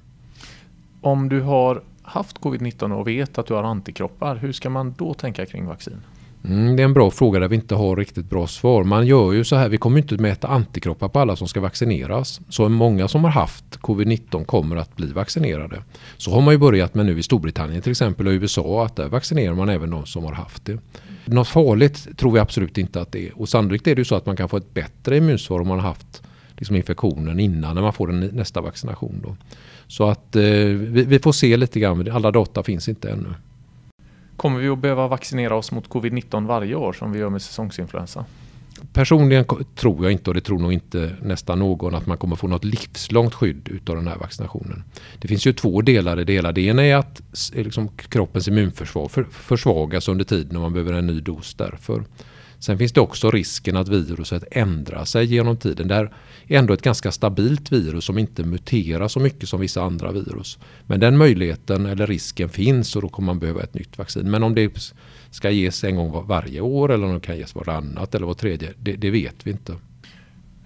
Om 1.01 1.30
du 1.30 1.41
har 1.41 1.84
haft 2.01 2.39
covid-19 2.39 2.91
och 2.91 3.08
vet 3.08 3.38
att 3.38 3.47
du 3.47 3.54
har 3.54 3.63
antikroppar, 3.63 4.36
hur 4.36 4.51
ska 4.51 4.69
man 4.69 4.93
då 4.97 5.13
tänka 5.13 5.45
kring 5.45 5.65
vaccin? 5.65 6.01
Mm, 6.49 6.75
det 6.75 6.84
är 6.84 6.86
en 6.86 6.93
bra 6.93 7.12
fråga 7.12 7.39
där 7.39 7.47
vi 7.47 7.55
inte 7.55 7.75
har 7.75 7.95
riktigt 7.95 8.29
bra 8.29 8.47
svar. 8.47 8.84
Man 8.84 9.08
gör 9.08 9.34
ju 9.34 9.43
så 9.43 9.55
här, 9.55 9.69
vi 9.69 9.77
kommer 9.77 9.97
inte 9.97 10.17
mäta 10.17 10.47
antikroppar 10.47 11.10
på 11.10 11.19
alla 11.19 11.36
som 11.36 11.47
ska 11.47 11.62
vaccineras. 11.62 12.41
Så 12.49 12.69
många 12.69 13.08
som 13.08 13.23
har 13.23 13.31
haft 13.31 13.79
covid-19 13.79 14.45
kommer 14.45 14.75
att 14.75 14.95
bli 14.95 15.08
vaccinerade. 15.08 15.84
Så 16.17 16.31
har 16.31 16.41
man 16.41 16.53
ju 16.53 16.58
börjat 16.58 16.95
med 16.95 17.05
nu 17.05 17.19
i 17.19 17.23
Storbritannien 17.23 17.81
till 17.81 17.91
exempel 17.91 18.27
och 18.27 18.31
USA 18.31 18.86
att 18.86 18.95
där 18.95 19.10
vaccinerar 19.10 19.53
man 19.53 19.69
även 19.69 19.89
de 19.89 20.05
som 20.05 20.23
har 20.23 20.34
haft 20.34 20.65
det. 20.65 20.79
Något 21.25 21.47
farligt 21.47 22.17
tror 22.17 22.31
vi 22.31 22.39
absolut 22.39 22.77
inte 22.77 23.01
att 23.01 23.12
det 23.12 23.27
är. 23.27 23.39
Och 23.39 23.49
sannolikt 23.49 23.88
är 23.88 23.95
det 23.95 23.99
ju 23.99 24.05
så 24.05 24.15
att 24.15 24.25
man 24.25 24.38
kan 24.38 24.49
få 24.49 24.58
ett 24.58 24.73
bättre 24.73 25.17
immunsvar 25.17 25.60
om 25.60 25.67
man 25.67 25.79
har 25.79 25.88
haft 25.88 26.21
liksom 26.58 26.75
infektionen 26.75 27.39
innan 27.39 27.75
när 27.75 27.81
man 27.81 27.93
får 27.93 28.08
den 28.08 28.19
nästa 28.19 28.62
vaccination. 28.62 29.21
Då. 29.23 29.36
Så 29.88 30.10
att 30.10 30.36
eh, 30.36 30.43
vi, 30.43 31.05
vi, 31.05 31.19
får 31.19 31.31
se 31.31 31.58
lite 31.58 31.79
grann, 31.79 32.12
alla 32.12 32.31
data 32.31 32.63
finns 32.63 32.89
inte 32.89 33.10
ännu. 33.10 33.34
Kommer 34.38 34.60
vi 34.60 34.69
att 34.69 34.80
behöva 34.80 35.08
vaccinera 35.08 35.56
oss 35.56 35.71
mot 35.71 35.89
covid-19 35.89 36.48
varje 36.48 36.76
år 36.76 36.93
som 36.93 37.12
vi 37.12 37.19
gör 37.19 37.30
med 37.30 37.41
säsongsinfluensa? 37.41 38.26
Personligen 38.93 39.45
tror 39.76 40.04
jag 40.04 40.12
inte 40.12 40.30
och 40.30 40.34
det 40.34 40.41
tror 40.41 40.60
nog 40.60 40.74
inte 40.74 41.15
nästan 41.21 41.60
någon 41.60 41.95
att 41.95 42.06
man 42.06 42.17
kommer 42.17 42.36
få 42.36 42.48
något 42.48 42.63
livslångt 42.63 43.34
skydd 43.34 43.67
utav 43.67 43.95
den 43.95 44.08
här 44.08 44.17
vaccinationen. 44.17 44.84
Det 45.19 45.28
finns 45.28 45.48
ju 45.48 45.54
två 45.54 45.82
delar 45.82 46.19
i 46.19 46.24
det 46.24 46.34
hela. 46.34 46.52
Det 46.52 46.62
ena 46.62 46.84
är 46.84 46.95
att 46.95 47.21
eh, 47.56 47.63
liksom, 47.63 47.88
kroppens 47.88 48.48
immunförsvar 48.48 49.08
för, 49.08 49.24
försvagas 49.24 50.08
under 50.08 50.26
tiden 50.26 50.56
och 50.56 50.62
man 50.62 50.74
behöver 50.74 50.93
en 50.93 51.08
ny 51.08 51.19
dos 51.19 51.54
därför. 51.54 52.04
Sen 52.60 52.78
finns 52.78 52.93
det 52.93 53.02
också 53.02 53.32
risken 53.32 53.78
att 53.78 53.88
viruset 53.88 54.43
ändrar 54.52 55.06
sig 55.06 55.26
genom 55.26 55.58
tiden. 55.58 55.88
Där 55.88 56.13
ändå 56.47 56.73
ett 56.73 56.81
ganska 56.81 57.12
stabilt 57.12 57.71
virus 57.71 58.05
som 58.05 58.17
inte 58.17 58.43
muterar 58.43 59.08
så 59.08 59.19
mycket 59.19 59.49
som 59.49 59.60
vissa 59.60 59.84
andra 59.84 60.12
virus. 60.12 60.60
Men 60.88 60.99
den 60.99 61.17
möjligheten 61.17 61.86
eller 61.86 62.08
risken 62.08 62.49
finns 62.49 62.95
och 62.95 63.01
då 63.01 63.10
kommer 63.10 63.25
man 63.25 63.39
behöva 63.39 63.63
ett 63.63 63.73
nytt 63.73 63.97
vaccin. 63.97 64.31
Men 64.31 64.43
om 64.43 64.55
det 64.55 64.93
ska 65.31 65.49
ges 65.49 65.84
en 65.84 65.95
gång 65.95 66.27
varje 66.27 66.62
år 66.62 66.91
eller 66.91 67.08
om 67.08 67.13
det 67.13 67.19
kan 67.19 67.38
ges 67.38 67.55
varannat 67.55 68.15
eller 68.15 68.27
var 68.27 68.34
tredje, 68.34 68.73
det, 68.79 68.93
det 68.93 69.12
vet 69.12 69.47
vi 69.47 69.51
inte. 69.51 69.75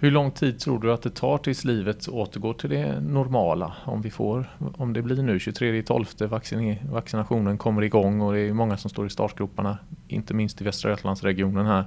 Hur 0.02 0.12
lång 0.12 0.32
tid 0.32 0.60
tror 0.60 0.80
du 0.80 0.94
att 0.94 1.02
det 1.02 1.10
tar 1.10 1.38
tills 1.38 1.66
livet 1.66 2.08
återgår 2.08 2.54
till 2.54 2.70
det 2.70 3.00
normala? 3.00 3.74
Om 3.86 4.02
vi 4.02 4.12
får, 4.12 4.50
om 4.78 4.94
det 4.94 5.02
blir 5.02 5.24
nu 5.24 5.38
23.12 5.38 6.92
vaccinationen 6.92 7.58
kommer 7.58 7.82
igång 7.82 8.22
och 8.22 8.34
det 8.34 8.40
är 8.40 8.54
många 8.54 8.78
som 8.78 8.90
står 8.90 9.08
i 9.08 9.10
startgroparna, 9.10 9.78
inte 10.08 10.34
minst 10.34 10.62
i 10.62 10.64
Västra 10.64 10.92
Götalandsregionen 10.92 11.66
här. 11.66 11.86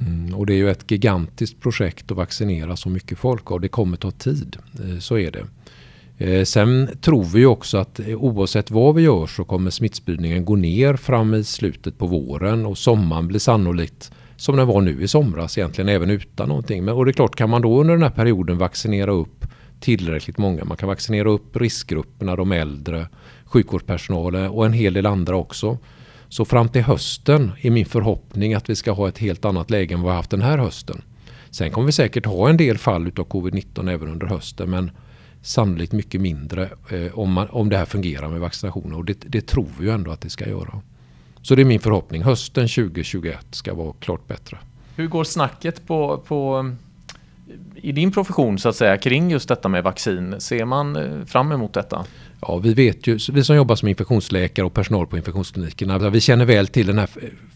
Mm, 0.00 0.34
och 0.34 0.46
det 0.46 0.54
är 0.54 0.56
ju 0.56 0.70
ett 0.70 0.90
gigantiskt 0.90 1.60
projekt 1.60 2.10
att 2.10 2.16
vaccinera 2.16 2.76
så 2.76 2.88
mycket 2.88 3.18
folk 3.18 3.50
och 3.50 3.60
det 3.60 3.68
kommer 3.68 3.96
ta 3.96 4.10
tid. 4.10 4.56
Eh, 4.84 4.98
så 4.98 5.18
är 5.18 5.30
det. 5.30 5.46
Eh, 6.18 6.44
sen 6.44 6.88
tror 7.00 7.24
vi 7.24 7.46
också 7.46 7.78
att 7.78 8.00
eh, 8.00 8.16
oavsett 8.16 8.70
vad 8.70 8.94
vi 8.94 9.02
gör 9.02 9.26
så 9.26 9.44
kommer 9.44 9.70
smittspridningen 9.70 10.44
gå 10.44 10.56
ner 10.56 10.96
fram 10.96 11.34
i 11.34 11.44
slutet 11.44 11.98
på 11.98 12.06
våren 12.06 12.66
och 12.66 12.78
sommaren 12.78 13.28
blir 13.28 13.38
sannolikt 13.38 14.12
som 14.36 14.56
den 14.56 14.66
var 14.66 14.80
nu 14.80 15.02
i 15.02 15.08
somras 15.08 15.58
egentligen 15.58 15.88
även 15.88 16.10
utan 16.10 16.48
någonting. 16.48 16.84
Men, 16.84 16.94
och 16.94 17.04
det 17.04 17.10
är 17.10 17.12
klart 17.12 17.36
kan 17.36 17.50
man 17.50 17.62
då 17.62 17.80
under 17.80 17.94
den 17.94 18.02
här 18.02 18.10
perioden 18.10 18.58
vaccinera 18.58 19.12
upp 19.12 19.46
tillräckligt 19.80 20.38
många. 20.38 20.64
Man 20.64 20.76
kan 20.76 20.88
vaccinera 20.88 21.30
upp 21.30 21.56
riskgrupperna, 21.56 22.36
de 22.36 22.52
äldre, 22.52 23.08
sjukvårdspersonalen 23.44 24.50
och 24.50 24.66
en 24.66 24.72
hel 24.72 24.94
del 24.94 25.06
andra 25.06 25.36
också. 25.36 25.78
Så 26.28 26.44
fram 26.44 26.68
till 26.68 26.82
hösten 26.82 27.52
är 27.60 27.70
min 27.70 27.86
förhoppning 27.86 28.54
att 28.54 28.70
vi 28.70 28.76
ska 28.76 28.92
ha 28.92 29.08
ett 29.08 29.18
helt 29.18 29.44
annat 29.44 29.70
läge 29.70 29.94
än 29.94 30.00
vad 30.00 30.06
vi 30.06 30.10
har 30.10 30.16
haft 30.16 30.30
den 30.30 30.42
här 30.42 30.58
hösten. 30.58 31.02
Sen 31.50 31.70
kommer 31.70 31.86
vi 31.86 31.92
säkert 31.92 32.26
ha 32.26 32.48
en 32.48 32.56
del 32.56 32.78
fall 32.78 33.06
av 33.06 33.28
covid-19 33.28 33.92
även 33.92 34.08
under 34.08 34.26
hösten 34.26 34.70
men 34.70 34.90
sannolikt 35.42 35.92
mycket 35.92 36.20
mindre 36.20 36.70
eh, 36.90 37.18
om, 37.18 37.32
man, 37.32 37.48
om 37.50 37.68
det 37.68 37.76
här 37.76 37.84
fungerar 37.84 38.28
med 38.28 38.40
vaccinationer 38.40 38.96
och 38.96 39.04
det, 39.04 39.20
det 39.26 39.46
tror 39.46 39.68
vi 39.78 39.84
ju 39.86 39.90
ändå 39.90 40.10
att 40.10 40.20
det 40.20 40.30
ska 40.30 40.48
göra. 40.48 40.80
Så 41.42 41.54
det 41.54 41.62
är 41.62 41.66
min 41.66 41.80
förhoppning. 41.80 42.22
Hösten 42.22 42.68
2021 42.68 43.46
ska 43.50 43.74
vara 43.74 43.92
klart 44.00 44.28
bättre. 44.28 44.58
Hur 44.96 45.06
går 45.06 45.24
snacket 45.24 45.86
på, 45.86 46.22
på 46.26 46.70
i 47.74 47.92
din 47.92 48.12
profession 48.12 48.58
så 48.58 48.68
att 48.68 48.76
säga 48.76 48.96
kring 48.98 49.30
just 49.30 49.48
detta 49.48 49.68
med 49.68 49.84
vaccin? 49.84 50.34
Ser 50.38 50.64
man 50.64 50.96
eh, 50.96 51.24
fram 51.24 51.52
emot 51.52 51.72
detta? 51.72 52.04
Ja, 52.40 52.56
vi 52.56 52.74
vet 52.74 53.06
ju, 53.06 53.18
vi 53.32 53.44
som 53.44 53.56
jobbar 53.56 53.74
som 53.74 53.88
infektionsläkare 53.88 54.66
och 54.66 54.74
personal 54.74 55.06
på 55.06 55.16
infektionsklinikerna, 55.16 56.10
vi 56.10 56.20
känner 56.20 56.44
väl 56.44 56.66
till 56.66 56.86
den 56.86 56.98
här 56.98 57.08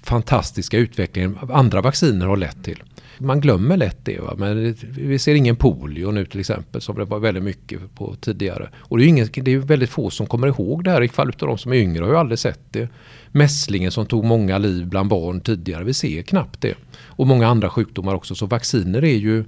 fantastiska 0.03 0.79
utvecklingen 0.79 1.39
andra 1.51 1.81
vacciner 1.81 2.27
har 2.27 2.37
lett 2.37 2.65
till. 2.65 2.83
Man 3.19 3.41
glömmer 3.41 3.77
lätt 3.77 4.05
det, 4.05 4.21
va? 4.21 4.35
men 4.39 4.77
vi 4.83 5.19
ser 5.19 5.35
ingen 5.35 5.57
polio 5.57 6.11
nu 6.11 6.25
till 6.25 6.41
exempel 6.41 6.81
som 6.81 6.99
det 6.99 7.05
var 7.05 7.19
väldigt 7.19 7.43
mycket 7.43 7.95
på 7.95 8.15
tidigare. 8.21 8.71
Och 8.77 8.99
det 8.99 9.03
är 9.03 9.05
ju 9.05 9.09
ingen, 9.09 9.29
det 9.35 9.53
är 9.53 9.59
väldigt 9.59 9.91
få 9.91 10.11
som 10.11 10.27
kommer 10.27 10.47
ihåg 10.47 10.85
det 10.85 10.91
här, 10.91 11.03
ifall 11.03 11.29
utav 11.29 11.49
de 11.49 11.59
som 11.59 11.73
är 11.73 11.77
yngre 11.77 12.05
har 12.05 12.11
ju 12.11 12.19
aldrig 12.19 12.39
sett 12.39 12.61
det. 12.71 12.89
Mässlingen 13.33 13.91
som 13.91 14.07
tog 14.07 14.25
många 14.25 14.59
liv 14.59 14.87
bland 14.87 15.09
barn 15.09 15.41
tidigare, 15.41 15.85
vi 15.85 15.95
ser 15.95 16.23
knappt 16.23 16.61
det. 16.61 16.75
Och 17.03 17.27
många 17.27 17.49
andra 17.49 17.71
sjukdomar 17.71 18.15
också, 18.15 18.35
så 18.35 18.47
vacciner 18.47 19.05
är 19.05 19.17
ju 19.17 19.45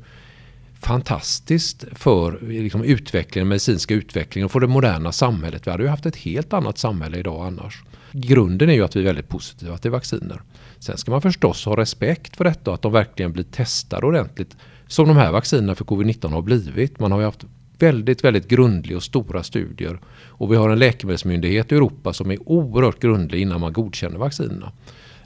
fantastiskt 0.83 1.85
för 1.93 2.39
liksom, 2.43 2.85
utvecklingen, 2.85 3.49
medicinska 3.49 3.95
utvecklingen 3.95 4.45
och 4.45 4.53
för 4.53 4.61
det 4.61 4.67
moderna 4.67 5.13
samhället. 5.13 5.67
Vi 5.67 5.71
hade 5.71 5.83
ju 5.83 5.89
haft 5.89 6.07
ett 6.07 6.17
helt 6.17 6.53
annat 6.53 6.79
samhälle 6.79 7.19
idag 7.19 7.47
annars. 7.47 7.83
Grunden 8.13 8.71
är 8.71 8.75
ju 8.75 8.85
att 8.85 8.97
vi 8.97 9.01
är 9.01 9.05
väldigt 9.05 9.29
positiva 9.29 9.79
till 9.79 9.91
vacciner. 9.91 10.43
Sen 10.79 10.99
ska 10.99 11.11
man 11.11 11.23
förstås 11.23 11.65
ha 11.65 11.77
respekt 11.77 12.37
för 12.37 12.45
detta 12.45 12.71
och 12.71 12.75
att 12.75 12.83
de 12.83 12.93
verkligen 12.93 13.33
blir 13.33 13.45
testade 13.45 14.07
ordentligt. 14.07 14.57
Som 14.87 15.09
de 15.09 15.17
här 15.17 15.33
vaccinerna 15.33 15.75
för 15.75 15.85
covid-19 15.85 16.31
har 16.31 16.43
blivit. 16.43 17.01
Man 17.01 17.13
har 17.13 17.19
ju 17.19 17.25
haft 17.25 17.45
väldigt, 17.79 18.25
väldigt 18.25 18.49
grundliga 18.49 18.97
och 18.97 19.03
stora 19.03 19.43
studier. 19.43 20.01
Och 20.27 20.53
vi 20.53 20.57
har 20.57 20.71
en 20.71 20.79
läkemedelsmyndighet 20.79 21.73
i 21.73 21.75
Europa 21.75 22.13
som 22.13 22.31
är 22.31 22.39
oerhört 22.49 23.01
grundlig 23.01 23.41
innan 23.41 23.61
man 23.61 23.73
godkänner 23.73 24.19
vaccinerna. 24.19 24.73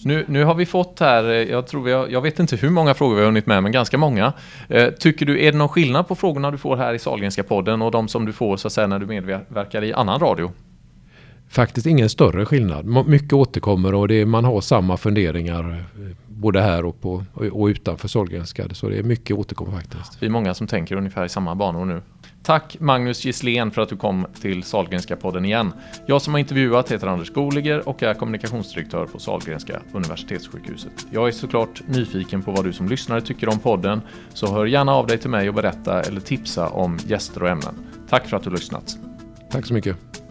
Nu, 0.04 0.24
nu 0.28 0.44
har 0.44 0.54
vi 0.54 0.66
fått 0.66 1.00
här, 1.00 1.24
eh, 1.24 1.30
jag, 1.30 1.66
tror 1.66 1.82
vi 1.82 1.92
har, 1.92 2.08
jag 2.08 2.20
vet 2.20 2.38
inte 2.38 2.56
hur 2.56 2.70
många 2.70 2.94
frågor 2.94 3.14
vi 3.14 3.20
har 3.20 3.26
hunnit 3.26 3.46
med, 3.46 3.62
men 3.62 3.72
ganska 3.72 3.98
många. 3.98 4.32
Eh, 4.68 4.90
tycker 4.90 5.26
du, 5.26 5.44
är 5.44 5.52
det 5.52 5.58
någon 5.58 5.68
skillnad 5.68 6.08
på 6.08 6.14
frågorna 6.14 6.50
du 6.50 6.58
får 6.58 6.76
här 6.76 6.94
i 6.94 6.98
Sahlgrenska 6.98 7.42
podden 7.42 7.82
och 7.82 7.90
de 7.90 8.08
som 8.08 8.26
du 8.26 8.32
får 8.32 8.56
så 8.56 8.68
att 8.68 8.72
säga 8.72 8.86
när 8.86 8.98
du 8.98 9.06
medverkar 9.06 9.84
i 9.84 9.92
annan 9.92 10.20
radio? 10.20 10.52
Faktiskt 11.48 11.86
ingen 11.86 12.08
större 12.08 12.46
skillnad. 12.46 13.06
Mycket 13.06 13.32
återkommer 13.32 13.94
och 13.94 14.08
det 14.08 14.14
är, 14.20 14.26
man 14.26 14.44
har 14.44 14.60
samma 14.60 14.96
funderingar 14.96 15.70
eh, 15.70 16.16
både 16.26 16.60
här 16.60 16.84
och, 16.84 17.00
på, 17.00 17.24
och 17.52 17.66
utanför 17.66 18.08
Sahlgrenska. 18.08 18.68
Så 18.72 18.88
det 18.88 18.98
är 18.98 19.02
mycket 19.02 19.36
återkommer 19.36 19.72
faktiskt. 19.72 20.22
Vi 20.22 20.26
är 20.26 20.30
många 20.30 20.54
som 20.54 20.66
tänker 20.66 20.96
ungefär 20.96 21.24
i 21.24 21.28
samma 21.28 21.54
banor 21.54 21.84
nu. 21.84 22.02
Tack 22.46 22.76
Magnus 22.80 23.24
Gisslén 23.24 23.70
för 23.70 23.82
att 23.82 23.88
du 23.88 23.96
kom 23.96 24.26
till 24.40 24.62
Sahlgrenska 24.62 25.16
podden 25.16 25.44
igen. 25.44 25.72
Jag 26.06 26.22
som 26.22 26.34
har 26.34 26.38
intervjuat 26.38 26.92
heter 26.92 27.06
Anders 27.06 27.30
Goliger 27.30 27.88
och 27.88 28.02
är 28.02 28.14
kommunikationsdirektör 28.14 29.06
på 29.06 29.18
Sahlgrenska 29.18 29.80
Universitetssjukhuset. 29.92 31.06
Jag 31.10 31.28
är 31.28 31.32
såklart 31.32 31.82
nyfiken 31.86 32.42
på 32.42 32.52
vad 32.52 32.64
du 32.64 32.72
som 32.72 32.88
lyssnare 32.88 33.20
tycker 33.20 33.48
om 33.48 33.58
podden, 33.58 34.00
så 34.34 34.46
hör 34.52 34.66
gärna 34.66 34.94
av 34.94 35.06
dig 35.06 35.18
till 35.18 35.30
mig 35.30 35.48
och 35.48 35.54
berätta 35.54 36.02
eller 36.02 36.20
tipsa 36.20 36.68
om 36.68 36.98
gäster 37.06 37.42
och 37.42 37.48
ämnen. 37.48 37.74
Tack 38.08 38.26
för 38.26 38.36
att 38.36 38.42
du 38.42 38.50
lyssnat. 38.50 38.98
Tack 39.50 39.66
så 39.66 39.74
mycket. 39.74 40.25